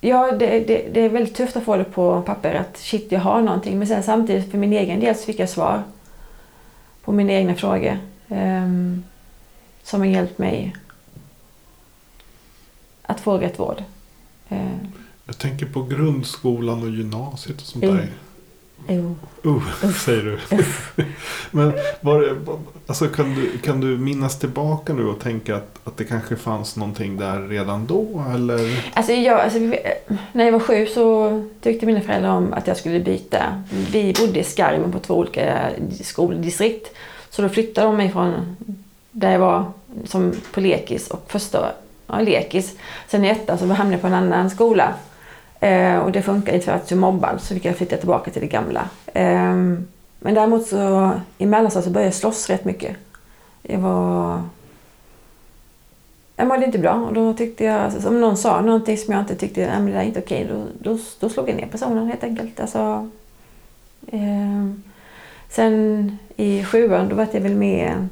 ja, 0.00 0.32
det, 0.32 0.60
det, 0.60 0.88
det 0.92 1.00
är 1.00 1.08
väldigt 1.08 1.34
tufft 1.34 1.56
att 1.56 1.64
få 1.64 1.76
det 1.76 1.84
på 1.84 2.22
papper 2.22 2.54
att 2.54 2.76
shit, 2.78 3.12
jag 3.12 3.20
har 3.20 3.40
någonting. 3.42 3.78
Men 3.78 3.88
sen 3.88 4.02
samtidigt 4.02 4.50
för 4.50 4.58
min 4.58 4.72
egen 4.72 5.00
del 5.00 5.14
så 5.16 5.24
fick 5.24 5.38
jag 5.38 5.48
svar 5.50 5.82
på 7.04 7.12
mina 7.12 7.32
egna 7.32 7.54
frågor. 7.54 7.98
ehm, 8.28 9.04
som 9.82 10.00
har 10.00 10.06
hjälpt 10.06 10.38
mig 10.38 10.76
att 13.02 13.20
få 13.20 13.38
rätt 13.38 13.58
vård. 13.58 13.82
Eh, 14.48 14.76
Jag 15.26 15.38
tänker 15.38 15.66
på 15.66 15.82
grundskolan 15.82 16.82
och 16.82 16.90
gymnasiet 16.90 17.56
och 17.60 17.66
sånt 17.66 17.84
Mm. 17.84 18.06
Jo. 18.88 19.14
Uh, 19.46 19.92
säger 19.92 20.22
du. 20.22 20.38
Men 21.50 21.72
var 22.00 22.36
alltså, 22.86 23.08
kan, 23.08 23.34
du, 23.34 23.58
kan 23.58 23.80
du 23.80 23.98
minnas 23.98 24.38
tillbaka 24.38 24.92
nu 24.92 25.06
och 25.06 25.20
tänka 25.20 25.56
att, 25.56 25.78
att 25.84 25.96
det 25.96 26.04
kanske 26.04 26.36
fanns 26.36 26.76
någonting 26.76 27.16
där 27.16 27.48
redan 27.48 27.86
då? 27.86 28.24
Eller? 28.34 28.90
Alltså, 28.94 29.12
jag, 29.12 29.40
alltså, 29.40 29.58
när 30.32 30.44
jag 30.44 30.52
var 30.52 30.60
sju 30.60 30.86
så 30.86 31.46
tyckte 31.60 31.86
mina 31.86 32.00
föräldrar 32.00 32.30
om 32.30 32.52
att 32.52 32.66
jag 32.66 32.76
skulle 32.76 33.00
byta. 33.00 33.62
Vi 33.92 34.14
bodde 34.20 34.40
i 34.40 34.44
Skarven 34.44 34.92
på 34.92 34.98
två 34.98 35.14
olika 35.14 35.70
skoldistrikt. 36.02 36.96
Så 37.30 37.42
då 37.42 37.48
flyttade 37.48 37.86
de 37.86 37.96
mig 37.96 38.12
från 38.12 38.56
där 39.10 39.32
jag 39.32 39.38
var 39.38 39.72
som 40.04 40.32
på 40.52 40.60
lekis 40.60 41.10
och 41.10 41.24
första 41.26 41.72
ja, 42.06 42.20
lekis. 42.20 42.76
Sen 43.08 43.24
i 43.24 43.28
ettan 43.28 43.58
så 43.58 43.66
hamnade 43.66 43.92
jag 43.92 44.00
på 44.00 44.06
en 44.06 44.14
annan 44.14 44.50
skola. 44.50 44.94
Eh, 45.60 45.98
och 45.98 46.12
det 46.12 46.22
funkade 46.22 46.56
inte 46.56 46.66
för 46.66 46.72
att 46.72 46.90
jag 46.90 46.98
var 46.98 47.12
mobbad 47.12 47.40
så 47.40 47.54
fick 47.54 47.64
jag 47.64 47.76
flytta 47.76 47.96
tillbaka 47.96 48.30
till 48.30 48.42
det 48.42 48.48
gamla. 48.48 48.88
Eh, 49.06 49.54
men 50.18 50.34
däremot 50.34 50.66
så 50.66 51.10
i 51.38 51.46
mellanstadiet 51.46 51.84
så 51.84 51.90
började 51.90 52.06
jag 52.06 52.14
slåss 52.14 52.50
rätt 52.50 52.64
mycket. 52.64 52.96
Jag 53.62 53.78
var 53.78 54.42
jag 56.36 56.48
mådde 56.48 56.66
inte 56.66 56.78
bra 56.78 56.94
och 56.94 57.12
då 57.12 57.32
tyckte 57.32 57.64
jag, 57.64 57.80
alltså, 57.80 58.00
som 58.00 58.14
om 58.14 58.20
någon 58.20 58.36
sa 58.36 58.60
någonting 58.60 58.98
som 58.98 59.12
jag 59.12 59.22
inte 59.22 59.36
tyckte, 59.36 59.60
nej 59.60 59.76
men 59.76 59.86
det 59.86 59.92
där 59.92 60.00
är 60.00 60.04
inte 60.04 60.20
okej, 60.20 60.46
då, 60.50 60.64
då, 60.80 60.98
då 61.20 61.28
slog 61.28 61.48
jag 61.48 61.56
ner 61.56 61.66
personen 61.66 62.06
helt 62.06 62.24
enkelt. 62.24 62.60
Alltså, 62.60 63.08
eh, 64.06 64.70
sen 65.48 66.18
i 66.36 66.64
sjuan, 66.64 67.08
då 67.08 67.16
var 67.16 67.26
jag 67.32 67.40
väl 67.40 67.54
mer 67.54 68.08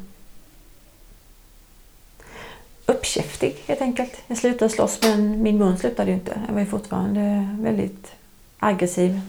uppkäftig 2.86 3.56
helt 3.66 3.80
enkelt. 3.80 4.12
Jag 4.26 4.38
slutade 4.38 4.68
slåss 4.68 4.98
men 5.02 5.42
min 5.42 5.58
mun 5.58 5.78
slutade 5.78 6.10
ju 6.10 6.14
inte. 6.14 6.40
Jag 6.46 6.54
var 6.54 6.60
ju 6.60 6.66
fortfarande 6.66 7.48
väldigt 7.60 8.12
aggressiv. 8.58 9.20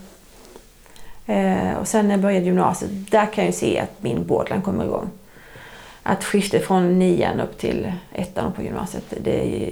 Eh, 1.26 1.74
och 1.80 1.88
sen 1.88 2.08
när 2.08 2.14
jag 2.14 2.22
började 2.22 2.46
gymnasiet, 2.46 2.92
där 3.12 3.26
kan 3.26 3.44
jag 3.44 3.52
ju 3.54 3.58
se 3.58 3.80
att 3.80 4.04
min 4.04 4.28
borderline 4.28 4.62
kommer 4.62 4.86
igång 4.86 5.10
att 6.04 6.24
skiftet 6.24 6.66
från 6.66 7.00
nian 7.00 7.40
upp 7.40 7.58
till 7.58 7.92
ettan 8.14 8.54
på 8.54 8.62
gymnasiet, 8.62 9.14
det 9.18 9.72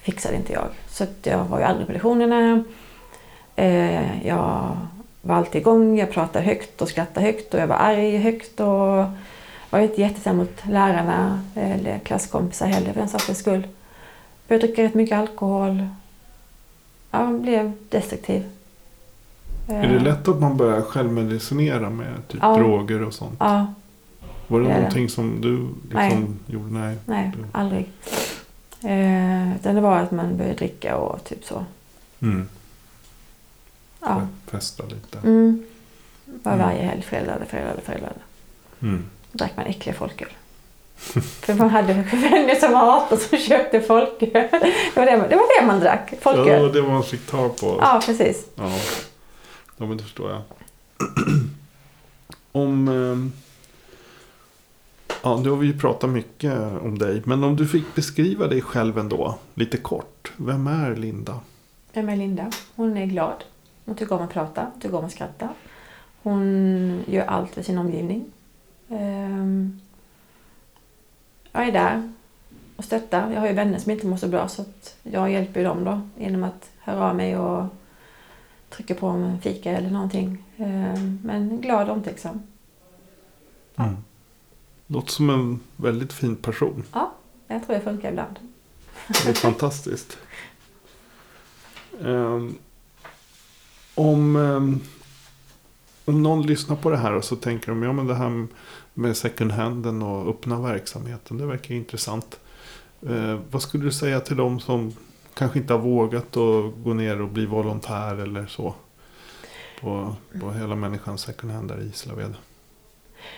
fixade 0.00 0.36
inte 0.36 0.52
jag. 0.52 0.66
Så 0.88 1.04
att 1.04 1.16
jag 1.22 1.44
var 1.44 1.58
ju 1.58 1.64
aldrig 1.64 1.86
på 1.86 1.92
lektionerna. 1.92 2.64
Eh, 3.56 4.26
Jag 4.26 4.76
var 5.22 5.36
alltid 5.36 5.60
igång, 5.60 5.98
jag 5.98 6.10
pratade 6.10 6.44
högt 6.44 6.82
och 6.82 6.88
skrattade 6.88 7.26
högt 7.26 7.54
och 7.54 7.60
jag 7.60 7.66
var 7.66 7.76
arg 7.76 8.16
högt 8.16 8.60
och 8.60 9.04
var 9.70 9.80
inte 9.80 10.00
jättesam 10.00 10.36
mot 10.36 10.66
lärarna 10.68 11.42
eller 11.54 11.98
klasskompisar 11.98 12.66
heller 12.66 12.92
för 12.92 13.00
den 13.00 13.08
sakens 13.08 13.38
skull. 13.38 13.66
Började 14.48 14.66
dricka 14.66 14.82
rätt 14.82 14.94
mycket 14.94 15.18
alkohol. 15.18 15.88
Ja, 17.10 17.26
blev 17.32 17.72
destruktiv. 17.88 18.50
Är 19.68 19.88
det 19.88 19.98
lätt 19.98 20.28
att 20.28 20.40
man 20.40 20.56
börjar 20.56 20.82
självmedicinera 20.82 21.90
med 21.90 22.28
typ 22.28 22.40
Ja. 22.42 22.56
droger 22.56 23.02
och 23.02 23.14
sånt? 23.14 23.36
Ja, 23.40 23.66
Var 24.46 24.60
det 24.60 24.66
det 24.66 24.70
är 24.70 24.74
det. 24.74 24.80
någonting 24.80 25.08
som 25.08 25.40
du 25.40 25.68
liksom 25.94 26.38
gjorde? 26.46 26.72
Nej. 26.72 26.96
nej, 27.04 27.32
Du- 27.36 27.44
aldrig. 27.52 27.88
Eh, 28.82 29.56
utan 29.56 29.74
det 29.74 29.80
var 29.80 29.96
att 29.98 30.10
man 30.10 30.36
började 30.36 30.56
dricka 30.56 30.96
och 30.96 31.24
typ 31.24 31.44
så. 31.44 31.64
Mm. 32.22 32.48
Ja. 34.00 34.26
Festa 34.46 34.84
lite. 34.84 35.18
Mm. 35.18 35.64
Var 36.42 36.52
Mm. 36.52 36.66
varje 36.66 36.82
helg 36.82 37.02
föräldrade, 37.02 37.44
föräldrade, 37.46 37.80
föräldrade. 37.80 38.14
Mm. 38.82 39.04
Drack 39.36 39.56
man 39.56 39.66
äckliga 39.66 39.94
folköl. 39.94 40.28
För 41.40 41.54
man 41.54 41.70
hade 41.70 41.92
vänner 41.92 42.54
som 42.54 42.72
var 42.72 42.96
18 42.96 43.18
som 43.18 43.38
köpte 43.38 43.80
folköl. 43.80 44.30
Det 44.50 44.96
var 44.96 45.06
det 45.06 45.16
man, 45.16 45.28
det, 45.28 45.36
var 45.36 45.60
det 45.60 45.66
man 45.66 45.80
drack, 45.80 46.08
Ja, 46.10 46.16
det 46.16 46.20
folköl. 46.22 46.62
var 46.62 46.72
det 46.72 46.82
man 46.82 47.02
fick 47.04 47.26
tag 47.26 47.56
på. 47.56 47.78
Ja, 47.80 48.00
precis. 48.06 48.46
Ja, 48.54 48.70
ja 49.76 49.86
men 49.86 49.96
det 49.96 50.02
förstår 50.02 50.30
jag. 50.30 50.42
om... 52.52 52.88
ehm, 52.88 53.32
Ja, 55.22 55.36
nu 55.36 55.50
har 55.50 55.56
vi 55.56 55.66
ju 55.66 55.78
pratat 55.78 56.10
mycket 56.10 56.52
om 56.82 56.98
dig. 56.98 57.22
Men 57.24 57.44
om 57.44 57.56
du 57.56 57.66
fick 57.66 57.94
beskriva 57.94 58.46
dig 58.46 58.62
själv 58.62 58.98
ändå, 58.98 59.38
lite 59.54 59.76
kort. 59.76 60.32
Vem 60.36 60.66
är 60.66 60.96
Linda? 60.96 61.40
Vem 61.92 62.08
är 62.08 62.16
Linda? 62.16 62.50
Hon 62.76 62.96
är 62.96 63.06
glad. 63.06 63.44
Hon 63.84 63.94
tycker 63.96 64.14
om 64.16 64.22
att 64.22 64.32
prata, 64.32 64.66
tycker 64.80 64.96
om 64.98 65.04
att 65.04 65.12
skratta. 65.12 65.48
Hon 66.22 67.04
gör 67.06 67.24
allt 67.26 67.54
för 67.54 67.62
sin 67.62 67.78
omgivning. 67.78 68.24
Ehm, 68.88 69.80
Jag 71.52 71.68
är 71.68 71.72
där 71.72 72.12
och 72.76 72.84
stöttar. 72.84 73.30
Jag 73.32 73.40
har 73.40 73.46
ju 73.48 73.52
vänner 73.52 73.78
som 73.78 73.90
inte 73.92 74.06
mår 74.06 74.16
så 74.16 74.28
bra 74.28 74.48
så 74.48 74.62
att 74.62 74.96
jag 75.02 75.32
hjälper 75.32 75.64
dem 75.64 75.84
då 75.84 76.00
genom 76.18 76.44
att 76.44 76.70
höra 76.78 77.04
av 77.10 77.16
mig 77.16 77.36
och 77.38 77.64
trycka 78.70 78.94
på 78.94 79.06
om 79.08 79.22
en 79.22 79.40
fika 79.40 79.70
eller 79.70 79.90
någonting. 79.90 80.44
Ehm, 80.56 81.18
Men 81.24 81.60
glad 81.60 81.88
och 81.90 81.96
omtänksam. 81.96 82.42
Ja. 83.74 83.84
Mm. 83.84 83.96
Låter 84.86 85.12
som 85.12 85.30
en 85.30 85.60
väldigt 85.76 86.12
fin 86.12 86.36
person. 86.36 86.84
Jag 87.48 87.64
tror 87.64 87.74
jag 87.74 87.84
funkar 87.84 88.08
ibland. 88.10 88.38
Det 89.24 89.28
är 89.30 89.34
fantastiskt. 89.34 90.18
Ehm, 92.04 92.58
om, 93.94 94.36
ehm, 94.36 94.80
om 96.06 96.22
någon 96.22 96.42
lyssnar 96.42 96.76
på 96.76 96.90
det 96.90 96.96
här 96.96 97.12
och 97.12 97.24
så 97.24 97.36
tänker 97.36 97.68
de 97.68 97.82
ja 97.82 97.92
men 97.92 98.06
det 98.06 98.14
här 98.14 98.46
med 98.94 99.16
second 99.16 99.52
handen 99.52 100.02
och 100.02 100.28
öppna 100.28 100.60
verksamheten, 100.60 101.38
det 101.38 101.46
verkar 101.46 101.74
intressant. 101.74 102.40
Eh, 103.08 103.38
vad 103.50 103.62
skulle 103.62 103.84
du 103.84 103.92
säga 103.92 104.20
till 104.20 104.36
dem 104.36 104.60
som 104.60 104.92
kanske 105.34 105.58
inte 105.58 105.72
har 105.72 105.80
vågat 105.80 106.36
att 106.36 106.72
gå 106.84 106.94
ner 106.94 107.20
och 107.20 107.28
bli 107.28 107.46
volontär 107.46 108.16
eller 108.16 108.46
så? 108.46 108.74
På, 109.80 110.14
på 110.40 110.52
hela 110.52 110.74
människans 110.76 111.20
second 111.20 111.52
hand 111.52 111.68
där 111.68 111.80
i 111.80 111.86
Gislaved. 111.86 112.34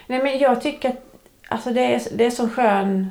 Nej, 0.06 0.22
men 0.22 0.38
jag 0.38 0.62
tycker 0.62 0.88
att 0.88 1.08
alltså 1.48 1.70
det, 1.70 1.94
är, 1.94 2.02
det 2.16 2.26
är 2.26 2.30
så 2.30 2.48
skön, 2.48 3.10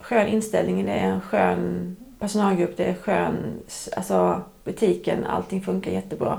skön 0.00 0.26
inställning. 0.26 0.84
Det 0.84 0.92
är 0.92 1.10
en 1.10 1.20
skön 1.20 1.96
personalgrupp. 2.18 2.76
Det 2.76 2.84
är 2.84 2.94
skön... 2.94 3.60
Alltså 3.96 4.42
butiken, 4.64 5.24
allting 5.24 5.62
funkar 5.62 5.90
jättebra. 5.90 6.38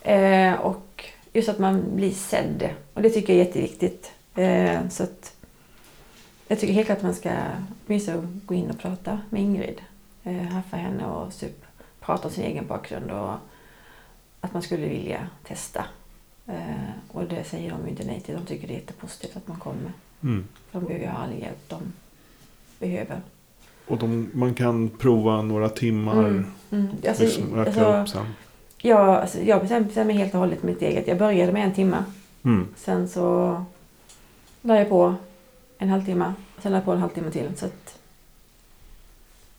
Eh, 0.00 0.52
och 0.52 1.04
just 1.36 1.48
att 1.48 1.58
man 1.58 1.96
blir 1.96 2.12
sedd. 2.12 2.68
Och 2.94 3.02
det 3.02 3.10
tycker 3.10 3.32
jag 3.32 3.40
är 3.40 3.44
jätteviktigt. 3.44 4.12
Eh, 4.34 4.88
så 4.88 5.02
att 5.02 5.36
jag 6.48 6.60
tycker 6.60 6.74
helt 6.74 6.86
klart 6.86 6.98
att 6.98 7.04
man 7.04 7.14
ska 7.14 7.32
åtminstone 7.86 8.28
gå 8.46 8.54
in 8.54 8.70
och 8.70 8.78
prata 8.78 9.20
med 9.30 9.42
Ingrid. 9.42 9.80
Eh, 10.24 10.42
haffa 10.42 10.76
henne 10.76 11.06
och 11.06 11.38
typ 11.38 11.64
prata 12.00 12.28
om 12.28 12.34
sin 12.34 12.44
egen 12.44 12.66
bakgrund. 12.66 13.10
Och 13.10 13.34
att 14.40 14.52
man 14.52 14.62
skulle 14.62 14.88
vilja 14.88 15.28
testa. 15.44 15.84
Eh, 16.46 16.90
och 17.12 17.24
det 17.24 17.44
säger 17.44 17.70
de 17.70 17.84
ju 17.84 17.90
inte 17.90 18.04
nej 18.04 18.20
till. 18.20 18.34
De 18.34 18.46
tycker 18.46 18.68
det 18.68 18.74
är 18.74 18.78
jättepositivt 18.78 19.36
att 19.36 19.48
man 19.48 19.58
kommer. 19.58 19.92
Mm. 20.22 20.44
De 20.72 20.84
behöver 20.84 21.04
ju 21.04 21.10
all 21.10 21.32
hjälp 21.32 21.68
de 21.68 21.92
behöver. 22.78 23.20
Och 23.86 23.98
de, 23.98 24.30
man 24.34 24.54
kan 24.54 24.88
prova 24.88 25.42
några 25.42 25.68
timmar. 25.68 26.28
Mm. 26.28 26.46
Mm. 26.70 26.88
Alltså, 27.08 27.22
Liksom 27.22 27.58
alltså, 27.58 28.00
upp 28.02 28.08
sen. 28.08 28.26
jag, 28.78 29.08
alltså, 29.08 29.40
jag 29.40 29.60
bestämde 29.60 30.04
mig 30.04 30.16
helt 30.16 30.34
och 30.34 30.40
hållet 30.40 30.60
för 30.60 30.66
mitt 30.66 30.82
eget. 30.82 31.08
Jag 31.08 31.18
började 31.18 31.52
med 31.52 31.64
en 31.64 31.74
timme. 31.74 32.04
Mm. 32.44 32.68
Sen 32.76 33.08
så 33.08 33.64
la 34.62 34.76
jag 34.76 34.88
på 34.88 35.14
en 35.78 35.88
halvtimme. 35.88 36.32
Sen 36.62 36.72
la 36.72 36.78
jag 36.78 36.84
på 36.84 36.92
en 36.92 36.98
halvtimme 36.98 37.30
till. 37.30 37.56
Så 37.56 37.66
att 37.66 37.98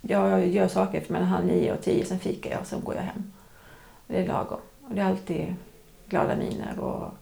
jag 0.01 0.47
gör 0.47 0.67
saker 0.67 1.01
för 1.01 1.13
mellan 1.13 1.27
halv 1.27 1.45
nio 1.45 1.73
och 1.73 1.81
tio. 1.81 2.05
Sen 2.05 2.19
fikar 2.19 2.51
jag 2.51 2.61
och 2.61 2.67
sen 2.67 2.81
går 2.83 2.95
jag 2.95 3.01
hem. 3.01 3.31
Det 4.07 4.17
är 4.17 4.27
lagom. 4.27 4.59
Och 4.87 4.95
det 4.95 5.01
är 5.01 5.05
alltid 5.05 5.55
glada 6.09 6.35
miner. 6.35 6.79
Och, 6.79 7.13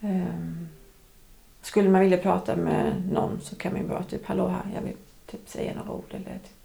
ehm, 0.00 0.68
skulle 1.62 1.88
man 1.88 2.00
vilja 2.00 2.18
prata 2.18 2.56
med 2.56 3.08
någon 3.12 3.40
så 3.40 3.56
kan 3.56 3.72
man 3.72 3.82
ju 3.82 3.88
bara 3.88 4.02
typ 4.02 4.26
hallå 4.26 4.48
här, 4.48 4.62
jag 4.74 4.82
vill 4.82 4.96
typ 5.26 5.48
säga 5.48 5.74
några 5.74 5.90
ord. 5.90 6.10
Eller 6.10 6.24
typ, 6.24 6.56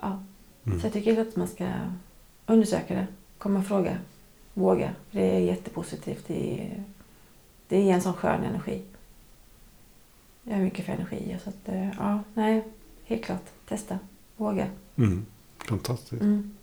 ja. 0.00 0.22
Mm. 0.66 0.80
Så 0.80 0.86
jag 0.86 0.92
tycker 0.92 1.20
att 1.20 1.36
man 1.36 1.48
ska 1.48 1.68
undersöka 2.46 2.94
det. 2.94 3.06
Komma 3.38 3.58
och 3.58 3.66
fråga. 3.66 3.98
våga. 4.54 4.90
Det 5.10 5.36
är 5.36 5.40
jättepositivt. 5.40 6.24
Det, 6.26 6.60
är, 6.60 6.82
det 7.68 7.90
en 7.90 8.02
sån 8.02 8.14
skön 8.14 8.44
energi. 8.44 8.82
Jag 10.42 10.54
har 10.54 10.62
mycket 10.62 10.86
för 10.86 10.92
energier 10.92 11.38
så 11.44 11.50
att, 11.50 11.68
eh, 11.68 11.88
ja, 11.98 12.20
nej, 12.34 12.64
helt 13.04 13.24
klart. 13.24 13.44
Testa, 13.68 13.98
våga. 14.36 14.66
Mm. 14.96 15.26
Fantastiskt. 15.68 16.22
Mm. 16.22 16.56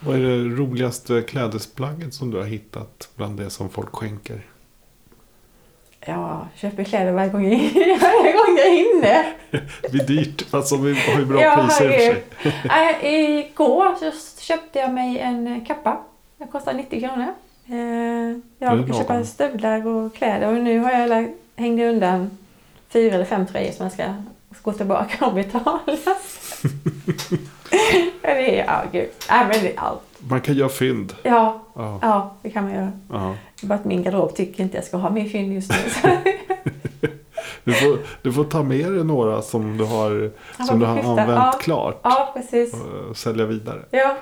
Vad 0.00 0.16
är 0.16 0.20
det 0.20 0.44
roligaste 0.44 1.22
klädesplagget 1.22 2.14
som 2.14 2.30
du 2.30 2.36
har 2.36 2.44
hittat 2.44 3.08
bland 3.16 3.36
det 3.36 3.50
som 3.50 3.70
folk 3.70 3.92
skänker? 3.92 4.46
Jag 6.00 6.46
köper 6.54 6.84
kläder 6.84 7.12
varje 7.12 7.30
gång 7.30 7.44
jag, 7.44 7.58
varje 8.00 8.32
gång 8.32 8.58
jag 8.58 8.66
är 8.66 8.96
inne. 8.96 9.34
Det 9.90 9.98
är 9.98 10.06
dyrt, 10.06 10.42
fast 10.42 10.72
vi 10.72 11.00
har 11.00 11.18
ju 11.18 11.26
bra 11.26 11.42
Ja, 11.42 11.56
priser 11.56 11.84
i 11.84 12.10
och 12.10 12.22
för 12.36 12.50
sig. 12.50 13.48
Igår 13.50 13.94
så 13.94 14.40
köpte 14.40 14.78
jag 14.78 14.94
mig 14.94 15.18
en 15.18 15.64
kappa. 15.64 16.04
Den 16.38 16.48
kostar 16.48 16.74
90 16.74 17.00
kronor. 17.00 17.34
Eh, 17.66 18.38
Jag 18.58 18.78
brukar 18.78 18.94
köpa 18.94 19.24
stövlar 19.24 19.86
och 19.86 20.14
kläder 20.14 20.48
och 20.48 20.62
nu 20.62 20.78
har 20.78 20.90
jag 20.92 21.08
lagt, 21.08 21.30
hängde 21.56 21.88
undan 21.88 22.30
fyra 22.88 23.14
eller 23.14 23.24
fem 23.24 23.46
tröjor 23.46 23.72
som 23.72 23.84
jag 23.84 23.92
ska 23.92 24.14
gå 24.62 24.72
tillbaka 24.72 25.26
och 25.26 25.34
betala. 25.34 25.80
Ja, 28.22 28.34
det 28.34 28.60
är, 28.60 28.64
ja 28.66 28.82
gud. 28.92 29.08
Nej 29.30 29.46
men 29.48 29.62
det 29.62 29.74
är 29.76 29.80
allt. 29.80 30.00
Man 30.18 30.40
kan 30.40 30.54
göra 30.54 30.68
fynd. 30.68 31.12
Ja, 31.22 31.60
Ja, 31.74 31.98
ja, 32.02 32.34
det 32.42 32.50
kan 32.50 32.64
man 32.64 32.72
göra. 32.74 32.92
ja. 33.12 33.34
Bara 33.62 33.74
att 33.74 33.84
min 33.84 34.02
garderob 34.02 34.34
tycker 34.34 34.62
inte 34.62 34.76
jag 34.76 34.84
ska 34.84 34.96
ha 34.96 35.10
mer 35.10 35.28
fynd 35.28 35.52
just 35.52 35.72
nu. 35.72 35.78
Du, 37.64 37.72
får, 37.72 37.98
du 38.22 38.32
får 38.32 38.44
ta 38.44 38.62
med 38.62 38.92
dig 38.92 39.04
några 39.04 39.42
som 39.42 39.76
du 39.76 39.84
har, 39.84 40.30
Ja, 40.58 40.64
som 40.64 40.78
du 40.80 40.86
har 40.86 40.98
använt 40.98 41.28
Ja. 41.30 41.54
klart 41.60 42.00
ja, 42.02 42.32
precis. 42.36 42.74
och 43.10 43.16
sälja 43.16 43.46
vidare. 43.46 43.82
Ja, 43.90 44.16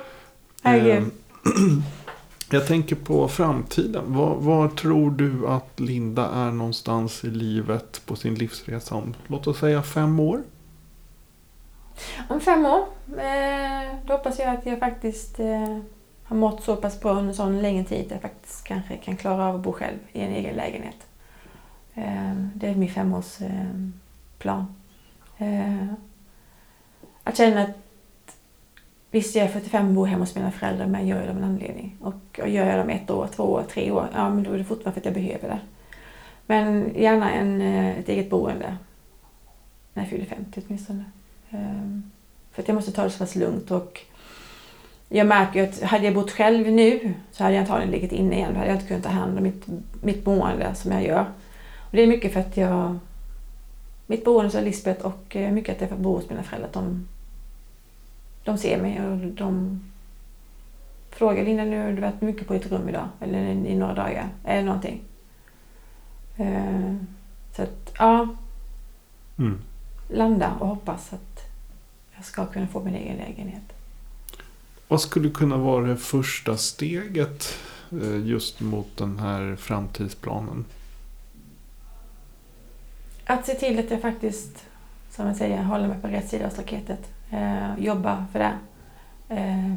herregud. 0.63 1.11
Jag 2.53 2.67
tänker 2.67 2.97
på 2.97 3.29
framtiden. 3.29 4.15
Var, 4.15 4.35
var 4.35 4.69
tror 4.69 5.11
du 5.11 5.49
att 5.49 5.81
Linda 5.81 6.29
är 6.29 6.51
någonstans 6.51 7.25
i 7.25 7.31
livet 7.31 8.03
på 8.07 8.17
sin 8.17 8.35
livsresa 8.35 8.95
om, 8.95 9.15
låt 9.27 9.47
oss 9.47 9.59
säga 9.59 9.83
fem 9.83 10.21
år? 10.21 10.43
Om 12.29 12.41
fem 12.41 12.67
år, 12.67 12.87
eh, 13.19 13.97
då 14.07 14.13
hoppas 14.13 14.39
jag 14.39 14.49
att 14.49 14.67
jag 14.67 14.79
faktiskt 14.79 15.41
eh, 15.41 15.79
har 16.25 16.37
mått 16.37 16.63
så 16.63 16.77
pass 16.77 17.01
bra 17.01 17.13
under 17.13 17.35
sån 17.35 17.63
länge 17.63 17.85
tid 17.85 18.05
att 18.05 18.11
jag 18.11 18.23
faktiskt 18.23 18.65
kanske 18.65 18.97
kan 18.97 19.17
klara 19.17 19.47
av 19.47 19.57
att 19.57 19.63
bo 19.63 19.73
själv 19.73 19.99
i 20.13 20.21
en 20.21 20.33
egen 20.33 20.57
lägenhet. 20.57 21.07
Eh, 21.95 22.35
det 22.55 22.67
är 22.67 22.75
min 22.75 22.91
femårsplan. 22.91 24.75
Eh, 25.39 25.87
att 27.25 27.37
känna 27.37 27.63
att 27.63 27.77
visst, 29.13 29.37
jag 29.37 29.45
är 29.45 29.49
45 29.49 29.89
och 29.89 29.95
bor 29.95 30.07
hemma 30.07 30.23
hos 30.23 30.35
mina 30.35 30.51
föräldrar 30.51 30.87
men 30.87 31.09
jag 31.09 31.19
gör 31.19 31.25
det 31.27 31.31
av 31.31 31.37
en 31.37 31.45
anledning. 31.45 31.97
Och, 32.01 32.41
och 32.41 32.49
gör 32.49 32.67
jag 32.67 32.77
det 32.77 32.83
om 32.83 32.91
ett 32.91 33.11
år, 33.11 33.29
två 33.37 33.45
år, 33.45 33.65
tre 33.71 33.91
år, 33.91 34.09
ja 34.15 34.31
men 34.31 34.43
då 34.43 34.53
är 34.53 34.59
det 34.59 34.65
fortfarande 34.65 35.01
för 35.01 35.01
att 35.01 35.15
jag 35.17 35.25
behöver 35.25 35.49
det. 35.49 35.61
Men 36.47 36.95
gärna 36.97 37.33
en, 37.33 37.61
eh, 37.61 37.99
ett 37.99 38.09
eget 38.09 38.31
boende. 38.31 38.77
När 39.95 40.03
jag 40.03 40.11
fyller 40.11 40.25
50 40.25 40.63
åtminstone. 40.67 41.05
Ehm, 41.51 42.11
för 42.53 42.63
att 42.63 42.69
jag 42.69 42.75
måste 42.75 42.93
ta 42.93 43.05
det 43.05 43.11
så 43.11 43.19
pass 43.19 43.35
lugnt 43.35 43.71
och 43.71 44.01
jag 45.09 45.27
märker 45.27 45.61
ju 45.61 45.67
att 45.67 45.83
hade 45.83 46.05
jag 46.05 46.15
bott 46.15 46.31
själv 46.31 46.73
nu 46.73 47.15
så 47.33 47.43
hade 47.43 47.55
jag 47.55 47.61
antagligen 47.61 47.91
legat 47.91 48.13
inne 48.13 48.37
igen. 48.37 48.53
Då 48.53 48.59
hade 48.59 48.69
jag 48.69 48.77
inte 48.77 48.89
kunnat 48.89 49.03
ta 49.03 49.09
hand 49.09 49.39
om 49.39 49.45
mitt, 49.45 49.67
mitt 50.03 50.25
boende 50.25 50.75
som 50.75 50.93
jag 50.93 51.05
gör. 51.05 51.27
Och 51.79 51.97
det 51.97 52.03
är 52.03 52.07
mycket 52.07 52.33
för 52.33 52.41
att 52.41 52.57
jag... 52.57 52.99
Mitt 54.07 54.25
boende 54.25 54.51
som 54.51 54.65
Lisbeth 54.65 55.07
och 55.07 55.37
eh, 55.37 55.53
mycket 55.53 55.75
att 55.75 55.81
jag 55.81 55.91
får 55.91 55.97
bo 55.97 56.15
hos 56.15 56.31
mina 56.31 56.43
föräldrar. 56.43 56.69
Att 56.69 56.75
de, 56.75 57.09
de 58.45 58.59
ser 58.59 58.83
mig 58.83 59.07
och 59.07 59.17
de 59.19 59.81
frågar 61.11 61.45
Linda 61.45 61.65
nu 61.65 61.83
har 61.85 61.93
du 61.93 62.01
varit 62.01 62.21
mycket 62.21 62.47
på 62.49 62.53
ditt 62.55 62.67
rum 62.73 62.89
idag 62.89 63.09
eller 63.21 63.39
i 63.51 63.75
några 63.77 63.95
dagar 63.95 64.29
eller 64.45 64.63
någonting. 64.63 65.01
Ehm, 66.37 67.07
Så 67.57 67.63
att 67.63 67.93
ja, 67.99 68.29
Mm. 69.39 69.59
landa 70.09 70.53
och 70.61 70.67
hoppas 70.69 71.13
att 71.13 71.41
jag 72.17 72.25
ska 72.25 72.47
kunna 72.47 72.67
få 72.67 72.81
min 72.85 72.95
egen 72.95 73.17
lägenhet. 73.17 73.63
Vad 74.89 75.01
skulle 75.01 75.31
kunna 75.31 75.57
vara 75.57 75.87
det 75.87 75.97
första 75.97 76.57
steget 76.57 77.59
eh, 77.93 78.27
just 78.27 78.61
mot 78.61 78.97
den 78.97 79.19
här 79.19 79.57
framtidsplanen? 79.57 80.65
Att 83.25 83.47
se 83.47 83.55
till 83.55 83.79
att 83.79 83.91
jag 83.91 84.03
faktiskt, 84.03 84.65
som 85.11 85.27
jag 85.27 85.37
säger, 85.37 85.63
håller 85.63 85.89
mig 85.89 85.99
på 86.03 86.09
rätt 86.09 86.29
sida 86.29 86.47
av 86.47 86.51
staketet. 86.51 87.01
Eh, 87.33 87.85
jobba 87.85 88.27
för 88.33 88.39
det. 88.39 88.53
Eh, 89.29 89.73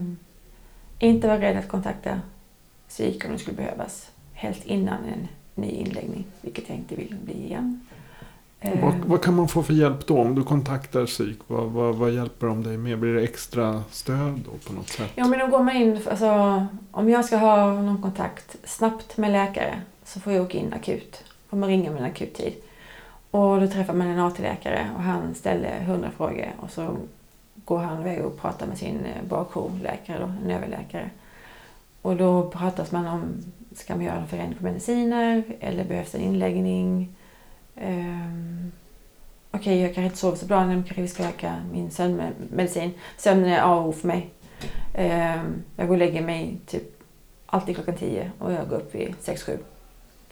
inte 0.99 1.27
vara 1.27 1.41
rädd 1.41 1.57
att 1.57 1.67
kontakta 1.67 2.21
psyk 2.87 3.25
om 3.25 3.31
det 3.31 3.39
skulle 3.39 3.57
behövas. 3.57 4.11
Helst 4.33 4.65
innan 4.65 4.97
en 5.05 5.27
ny 5.55 5.69
inläggning, 5.69 6.25
vilket 6.41 6.69
jag 6.69 6.77
inte 6.77 6.95
vill 6.95 7.15
bli 7.23 7.45
igen. 7.45 7.81
Eh, 8.59 8.81
Vad, 8.83 8.93
vad 8.95 9.21
kan 9.23 9.35
man 9.35 9.47
få 9.47 9.63
för 9.63 9.73
hjälp 9.73 10.07
då 10.07 10.17
om 10.19 10.35
du 10.35 10.43
kontaktar 10.43 11.05
psyk? 11.05 11.37
Vad, 11.47 11.65
vad, 11.71 11.95
vad 11.95 12.11
hjälper 12.11 12.47
de 12.47 12.63
dig 12.63 12.77
med? 12.77 12.99
Blir 12.99 13.13
det 13.13 13.23
extra 13.23 13.83
stöd 13.91 14.41
då 14.45 14.51
på 14.67 14.73
något 14.73 14.89
sätt? 14.89 15.11
Ja, 15.15 15.27
men 15.27 15.39
då 15.39 15.47
går 15.47 15.63
man 15.63 15.75
in, 15.75 15.99
alltså, 16.09 16.65
om 16.91 17.09
jag 17.09 17.25
ska 17.25 17.37
ha 17.37 17.73
någon 17.81 18.01
kontakt 18.01 18.55
snabbt 18.63 19.17
med 19.17 19.31
läkare 19.31 19.81
så 20.03 20.19
får 20.19 20.33
jag 20.33 20.45
åka 20.45 20.57
in 20.57 20.73
akut. 20.73 21.23
Får 21.49 21.57
man 21.57 21.69
ringa 21.69 21.91
med 21.91 21.99
en 21.99 22.05
akuttid. 22.05 22.53
Och 23.31 23.61
då 23.61 23.67
träffar 23.67 23.93
man 23.93 24.07
en 24.07 24.19
AT-läkare 24.19 24.89
och 24.95 25.03
han 25.03 25.35
ställer 25.35 25.79
hundra 25.79 26.11
frågor 26.11 26.51
och 26.59 26.71
så 26.71 26.97
går 27.65 27.77
han 27.77 28.01
iväg 28.01 28.25
och 28.25 28.37
pratar 28.37 28.67
med 28.67 28.77
sin 28.77 29.05
eh, 29.05 29.23
bakjourläkare, 29.29 30.19
då, 30.19 30.25
en 30.25 30.51
överläkare. 30.51 31.09
Och 32.01 32.15
då 32.15 32.49
pratas 32.49 32.91
man 32.91 33.07
om, 33.07 33.43
ska 33.73 33.95
man 33.95 34.05
göra 34.05 34.15
en 34.15 34.27
förändring 34.27 34.57
på 34.57 34.63
mediciner 34.63 35.43
eller 35.59 35.83
behövs 35.85 36.11
det 36.11 36.17
en 36.17 36.23
inläggning? 36.23 37.15
Um, 37.75 38.71
Okej, 39.51 39.81
jag 39.81 39.93
kanske 39.93 40.05
inte 40.05 40.17
sover 40.17 40.37
så 40.37 40.45
bra, 40.45 40.65
men 40.65 40.83
kanske 40.83 41.01
vi 41.01 41.07
ska 41.07 41.23
öka 41.23 41.55
min 41.71 41.91
sömnmedicin. 41.91 42.93
Sömn 43.17 43.45
är 43.45 43.61
A 43.61 43.75
och 43.75 43.87
O 43.87 43.91
för 43.91 44.07
mig. 44.07 44.29
Um, 44.93 45.63
jag 45.75 45.87
går 45.87 45.93
och 45.93 45.97
lägger 45.97 46.21
mig 46.21 46.57
typ 46.65 47.03
alltid 47.45 47.75
klockan 47.75 47.95
10 47.95 48.31
och 48.39 48.51
jag 48.51 48.69
går 48.69 48.75
upp 48.75 48.95
vid 48.95 49.15
6-7. 49.21 49.57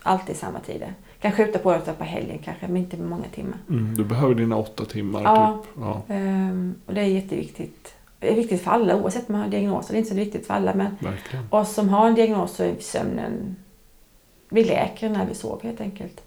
Alltid 0.01 0.35
samma 0.35 0.59
tider. 0.59 0.93
Kan 1.23 1.31
skjuta 1.31 1.59
på 1.59 1.71
det 1.71 1.93
på 1.97 2.03
helgen 2.03 2.39
kanske, 2.43 2.67
men 2.67 2.77
inte 2.77 2.97
med 2.97 3.09
många 3.09 3.27
timmar. 3.35 3.57
Mm, 3.69 3.95
du 3.95 4.03
behöver 4.03 4.35
dina 4.35 4.57
åtta 4.57 4.85
timmar 4.85 5.21
Ja. 5.23 5.61
typ. 5.63 5.73
Ja. 5.79 6.01
Ehm, 6.07 6.75
och 6.85 6.93
det 6.93 7.01
är 7.01 7.05
jätteviktigt. 7.05 7.95
Det 8.19 8.31
är 8.31 8.35
viktigt 8.35 8.61
för 8.61 8.71
alla 8.71 8.95
oavsett 8.95 9.29
om 9.29 9.33
man 9.33 9.41
har 9.41 9.49
diagnoser. 9.49 9.93
Det 9.93 9.97
är 9.97 9.99
inte 9.99 10.09
så 10.09 10.15
viktigt 10.15 10.47
för 10.47 10.53
alla 10.53 10.73
men 10.73 10.97
Verkligen. 10.99 11.45
oss 11.49 11.73
som 11.73 11.89
har 11.89 12.07
en 12.07 12.15
diagnos 12.15 12.51
så 12.55 12.63
är 12.63 12.75
sömnen... 12.79 13.55
Vi 14.49 14.63
läker 14.63 15.09
när 15.09 15.25
vi 15.25 15.33
sover 15.35 15.63
helt 15.63 15.81
enkelt. 15.81 16.21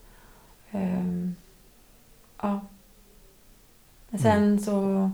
Ehm, 0.71 1.35
ja. 2.43 2.61
Men 4.11 4.21
sen 4.21 4.61
så... 4.61 5.11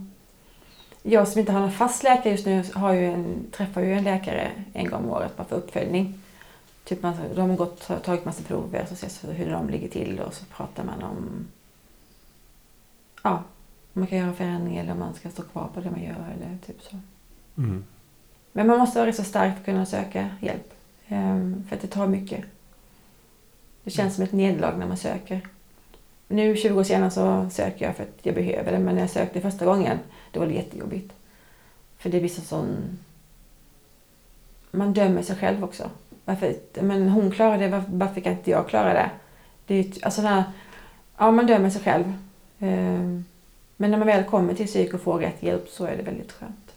Jag 1.03 1.29
som 1.29 1.41
inte 1.41 1.53
har 1.53 1.61
någon 1.61 1.73
fast 1.73 2.03
läkare 2.03 2.33
just 2.33 2.47
nu 2.47 2.65
har 2.75 2.93
ju 2.93 3.05
en, 3.13 3.47
träffar 3.51 3.81
ju 3.81 3.93
en 3.93 4.05
läkare 4.05 4.51
en 4.73 4.89
gång 4.91 5.05
om 5.05 5.11
året 5.11 5.37
bara 5.37 5.45
för 5.45 5.57
uppföljning. 5.57 6.19
Typ 6.85 7.03
man, 7.03 7.15
de 7.35 7.51
har 7.51 7.57
gått, 7.57 7.91
tagit 8.05 8.25
massa 8.25 8.43
prover 8.43 8.83
och 8.83 8.93
ses 8.93 9.25
hur 9.25 9.51
de 9.51 9.69
ligger 9.71 9.89
till 9.89 10.21
och 10.21 10.35
så 10.35 10.45
pratar 10.45 10.85
man 10.85 11.03
om 11.03 11.47
ja, 13.23 13.43
om 13.95 14.01
man 14.01 14.07
kan 14.07 14.19
göra 14.19 14.33
förändring 14.33 14.77
eller 14.77 14.93
om 14.93 14.99
man 14.99 15.15
ska 15.15 15.31
stå 15.31 15.43
kvar 15.43 15.69
på 15.75 15.81
det 15.81 15.91
man 15.91 16.03
gör 16.03 16.35
eller 16.37 16.59
typ 16.67 16.83
så. 16.83 16.97
Mm. 17.57 17.85
Men 18.53 18.67
man 18.67 18.79
måste 18.79 18.99
vara 18.99 19.09
rätt 19.09 19.17
så 19.17 19.25
stark 19.25 19.53
för 19.53 19.61
att 19.61 19.65
kunna 19.65 19.87
söka 19.87 20.31
hjälp. 20.41 20.75
Ehm, 21.09 21.65
för 21.69 21.77
att 21.77 21.83
det 21.83 21.89
tar 21.89 22.07
mycket. 22.07 22.45
Det 23.85 23.91
känns 23.91 24.15
som 24.15 24.25
ett 24.25 24.33
nederlag 24.33 24.79
när 24.79 24.87
man 24.87 24.97
söker. 24.97 25.41
Nu 26.29 26.57
20 26.57 26.81
år 26.81 26.85
senare 26.85 27.11
så 27.11 27.51
söker 27.51 27.87
jag 27.87 27.97
för 27.97 28.03
att 28.03 28.19
jag 28.23 28.35
behöver 28.35 28.73
det. 28.73 28.79
Men 28.79 28.95
när 28.95 29.03
jag 29.03 29.11
sökte 29.11 29.41
första 29.41 29.65
gången 29.65 29.99
då 30.31 30.41
var 30.41 30.47
det 30.47 30.55
jättejobbigt. 30.55 31.13
För 31.99 32.11
det 32.11 32.21
blir 32.21 32.31
så 32.31 32.41
sån... 32.41 32.99
Man 34.71 34.93
dömer 34.93 35.23
sig 35.23 35.37
själv 35.37 35.65
också. 35.65 35.91
Varför, 36.25 36.55
men 36.83 37.09
hon 37.09 37.31
klarade 37.31 37.65
det, 37.65 37.69
varför, 37.69 37.91
varför 37.93 38.21
kan 38.21 38.33
inte 38.33 38.51
jag 38.51 38.69
klara 38.69 38.93
det? 38.95 39.11
det 39.67 39.75
är, 39.75 39.83
ju- 39.83 39.93
alltså 40.03 40.23
den 40.23 40.33
här, 40.33 40.45
ja, 41.19 41.31
man 41.31 41.47
dömer 41.47 41.71
sig 41.71 41.83
själv. 41.83 42.05
Ehm, 42.59 43.25
Men 43.77 43.91
när 43.91 43.99
man 43.99 44.07
väl 44.07 44.25
kommer 44.25 44.55
till 44.55 44.67
psyk 44.67 44.95
och 44.95 45.01
får 45.01 45.19
rätt 45.19 45.43
hjälp 45.43 45.69
så 45.69 45.85
är 45.85 45.97
det 45.97 46.03
väldigt 46.03 46.33
skönt. 46.33 46.75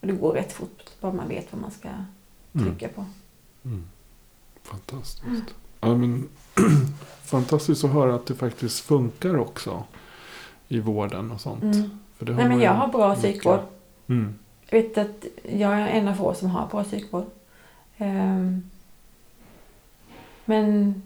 Och 0.00 0.06
det 0.06 0.12
går 0.12 0.32
rätt 0.32 0.52
fort, 0.52 0.84
bara 1.00 1.12
man 1.12 1.28
vet 1.28 1.46
vad 1.52 1.60
man 1.62 1.70
ska 1.70 1.88
Mm. 1.88 2.66
trycka 2.66 2.88
på. 2.94 3.04
Mm. 3.64 3.84
Fantastiskt. 4.62 5.22
Mm. 5.26 5.42
Ja, 5.80 5.94
men, 5.94 6.28
fantastiskt 7.24 7.84
att 7.84 7.90
höra 7.90 8.14
att 8.14 8.26
det 8.26 8.34
faktiskt 8.34 8.80
funkar 8.80 9.38
också 9.38 9.84
i 10.68 10.80
vården 10.80 11.30
och 11.30 11.40
sånt. 11.40 11.62
Mm. 11.62 11.90
För 12.16 12.26
det 12.26 12.32
Nej, 12.34 12.48
men 12.48 12.60
jag 12.60 12.72
har 12.74 12.88
bra 12.88 13.08
mycket. 13.08 13.22
psykvård. 13.24 13.60
Mm. 14.08 14.34
Jag 14.68 14.82
vet 14.82 14.98
att 14.98 15.24
jag 15.52 15.72
är 15.72 15.86
en 15.88 16.08
av 16.08 16.14
få 16.14 16.34
som 16.34 16.50
har 16.50 16.66
bra 16.66 16.84
psykvård. 16.84 17.24
Ehm, 17.98 18.62
Men 20.44 21.02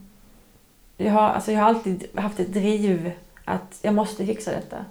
jag 0.96 1.12
har, 1.12 1.28
alltså 1.28 1.52
jag 1.52 1.60
har 1.60 1.66
alltid 1.68 2.06
haft 2.14 2.40
ett 2.40 2.52
driv 2.52 3.12
att 3.44 3.78
jag 3.82 3.94
måste 3.94 4.26
fixa 4.26 4.50
detta. 4.50 4.84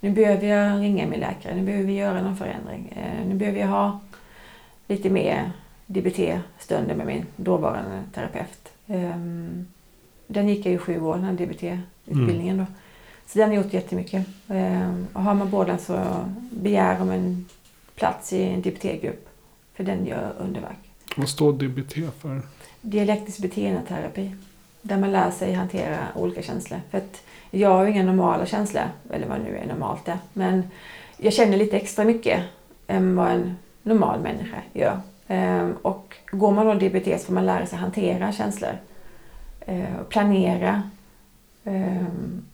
Nu 0.00 0.10
behöver 0.10 0.46
jag 0.46 0.80
ringa 0.82 1.06
min 1.06 1.20
läkare, 1.20 1.54
nu 1.54 1.62
behöver 1.62 1.84
vi 1.84 1.92
göra 1.94 2.22
någon 2.22 2.36
förändring. 2.36 2.88
Eh, 2.96 3.26
Nu 3.26 3.34
behöver 3.34 3.60
jag 3.60 3.66
ha 3.68 4.00
lite 4.88 5.10
mer 5.10 5.50
DBT-stunder 5.86 6.94
med 6.94 7.06
min 7.06 7.26
dåvarande 7.36 8.02
terapeut. 8.14 8.68
Ehm, 8.86 9.66
den 10.26 10.48
gick 10.48 10.66
jag 10.66 10.74
i 10.74 10.78
sju 10.78 11.00
år, 11.00 11.14
den 11.14 11.24
här 11.24 11.32
DBT-utbildningen. 11.32 12.58
Då. 12.58 12.66
Så 13.26 13.38
den 13.38 13.48
har 13.48 13.56
gjort 13.56 13.72
jättemycket. 13.72 14.26
Ehm, 14.48 15.06
och 15.12 15.22
har 15.22 15.34
man 15.34 15.50
båda 15.50 15.78
så 15.78 16.00
begär 16.50 17.02
om 17.02 17.10
en 17.10 17.46
plats 17.94 18.32
i 18.32 18.42
en 18.42 18.62
DBT-grupp. 18.62 19.28
För 19.74 19.84
den 19.84 20.06
gör 20.06 20.32
underverk. 20.38 20.78
Vad 21.16 21.28
står 21.28 21.52
DBT 21.52 21.94
för? 22.18 22.42
Dialektisk 22.80 23.38
beteendeterapi. 23.38 24.34
Där 24.82 24.98
man 24.98 25.12
lär 25.12 25.30
sig 25.30 25.52
hantera 25.52 25.98
olika 26.14 26.42
känslor. 26.42 26.80
För 26.90 26.98
att 26.98 27.22
jag 27.50 27.68
har 27.68 27.84
ju 27.84 27.90
inga 27.90 28.02
normala 28.02 28.46
känslor, 28.46 28.84
eller 29.10 29.28
vad 29.28 29.40
nu 29.40 29.56
är 29.56 29.66
normalt 29.66 30.08
är. 30.08 30.18
Men 30.32 30.62
jag 31.16 31.32
känner 31.32 31.56
lite 31.56 31.76
extra 31.76 32.04
mycket 32.04 32.40
än 32.86 33.16
vad 33.16 33.30
en 33.30 33.56
normal 33.82 34.20
människa 34.20 34.56
gör. 34.72 35.00
Ehm, 35.28 35.72
och 35.82 36.16
går 36.30 36.52
man 36.52 36.66
då 36.66 36.74
DBT 36.74 37.20
så 37.20 37.26
får 37.26 37.32
man 37.32 37.46
lära 37.46 37.66
sig 37.66 37.78
hantera 37.78 38.32
känslor. 38.32 38.78
Ehm, 39.66 40.04
planera. 40.08 40.90
Ehm, 41.64 42.44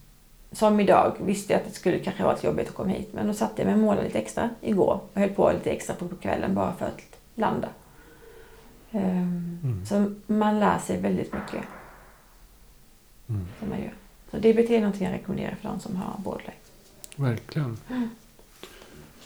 som 0.51 0.79
idag 0.79 1.13
visste 1.19 1.53
jag 1.53 1.59
att 1.59 1.67
det 1.67 1.73
skulle 1.73 1.99
kanske 1.99 2.23
vara 2.23 2.33
lite 2.33 2.47
jobbigt 2.47 2.69
att 2.69 2.75
komma 2.75 2.89
hit. 2.89 3.09
Men 3.13 3.27
då 3.27 3.33
satte 3.33 3.61
jag 3.61 3.65
mig 3.65 3.73
och 3.73 3.79
målade 3.81 4.07
lite 4.07 4.19
extra 4.19 4.49
igår. 4.61 4.99
Och 5.13 5.19
höll 5.19 5.29
på 5.29 5.51
lite 5.51 5.71
extra 5.71 5.95
på 5.95 6.07
kvällen 6.21 6.55
bara 6.55 6.73
för 6.73 6.85
att 6.85 7.01
landa. 7.35 7.67
Mm. 8.91 9.85
Så 9.85 10.13
man 10.27 10.59
lär 10.59 10.79
sig 10.79 11.01
väldigt 11.01 11.33
mycket. 11.33 11.65
Mm. 13.29 13.47
Som 13.59 13.69
man 13.69 13.79
gör. 13.79 13.93
Så 14.31 14.37
DBT 14.37 14.69
är 14.69 14.79
någonting 14.79 15.07
jag 15.07 15.13
rekommenderar 15.13 15.55
för 15.61 15.69
de 15.69 15.79
som 15.79 15.95
har 15.95 16.21
borderline. 16.23 16.55
Verkligen. 17.15 17.77
Mm. 17.89 18.09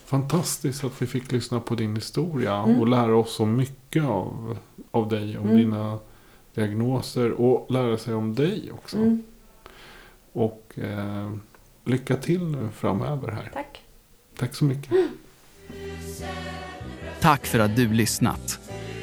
Fantastiskt 0.05 0.83
att 0.83 1.01
vi 1.01 1.07
fick 1.07 1.31
lyssna 1.31 1.59
på 1.59 1.75
din 1.75 1.95
historia 1.95 2.55
mm. 2.55 2.79
och 2.79 2.87
lära 2.87 3.15
oss 3.15 3.35
så 3.35 3.45
mycket 3.45 4.03
av, 4.03 4.57
av 4.91 5.09
dig. 5.09 5.37
Om 5.37 5.45
mm. 5.45 5.57
dina 5.57 5.99
diagnoser 6.53 7.31
och 7.31 7.71
lära 7.71 7.97
sig 7.97 8.13
om 8.13 8.35
dig 8.35 8.71
också. 8.71 8.97
Mm. 8.97 9.23
Och 10.31 10.73
eh, 10.75 11.31
lycka 11.83 12.15
till 12.15 12.43
nu 12.43 12.69
framöver 12.69 13.31
här. 13.31 13.49
Tack. 13.53 13.81
Tack 14.37 14.55
så 14.55 14.65
mycket. 14.65 14.93
Tack 17.21 17.45
för 17.45 17.59
att 17.59 17.75
du 17.75 17.93
lyssnat. 17.93 18.64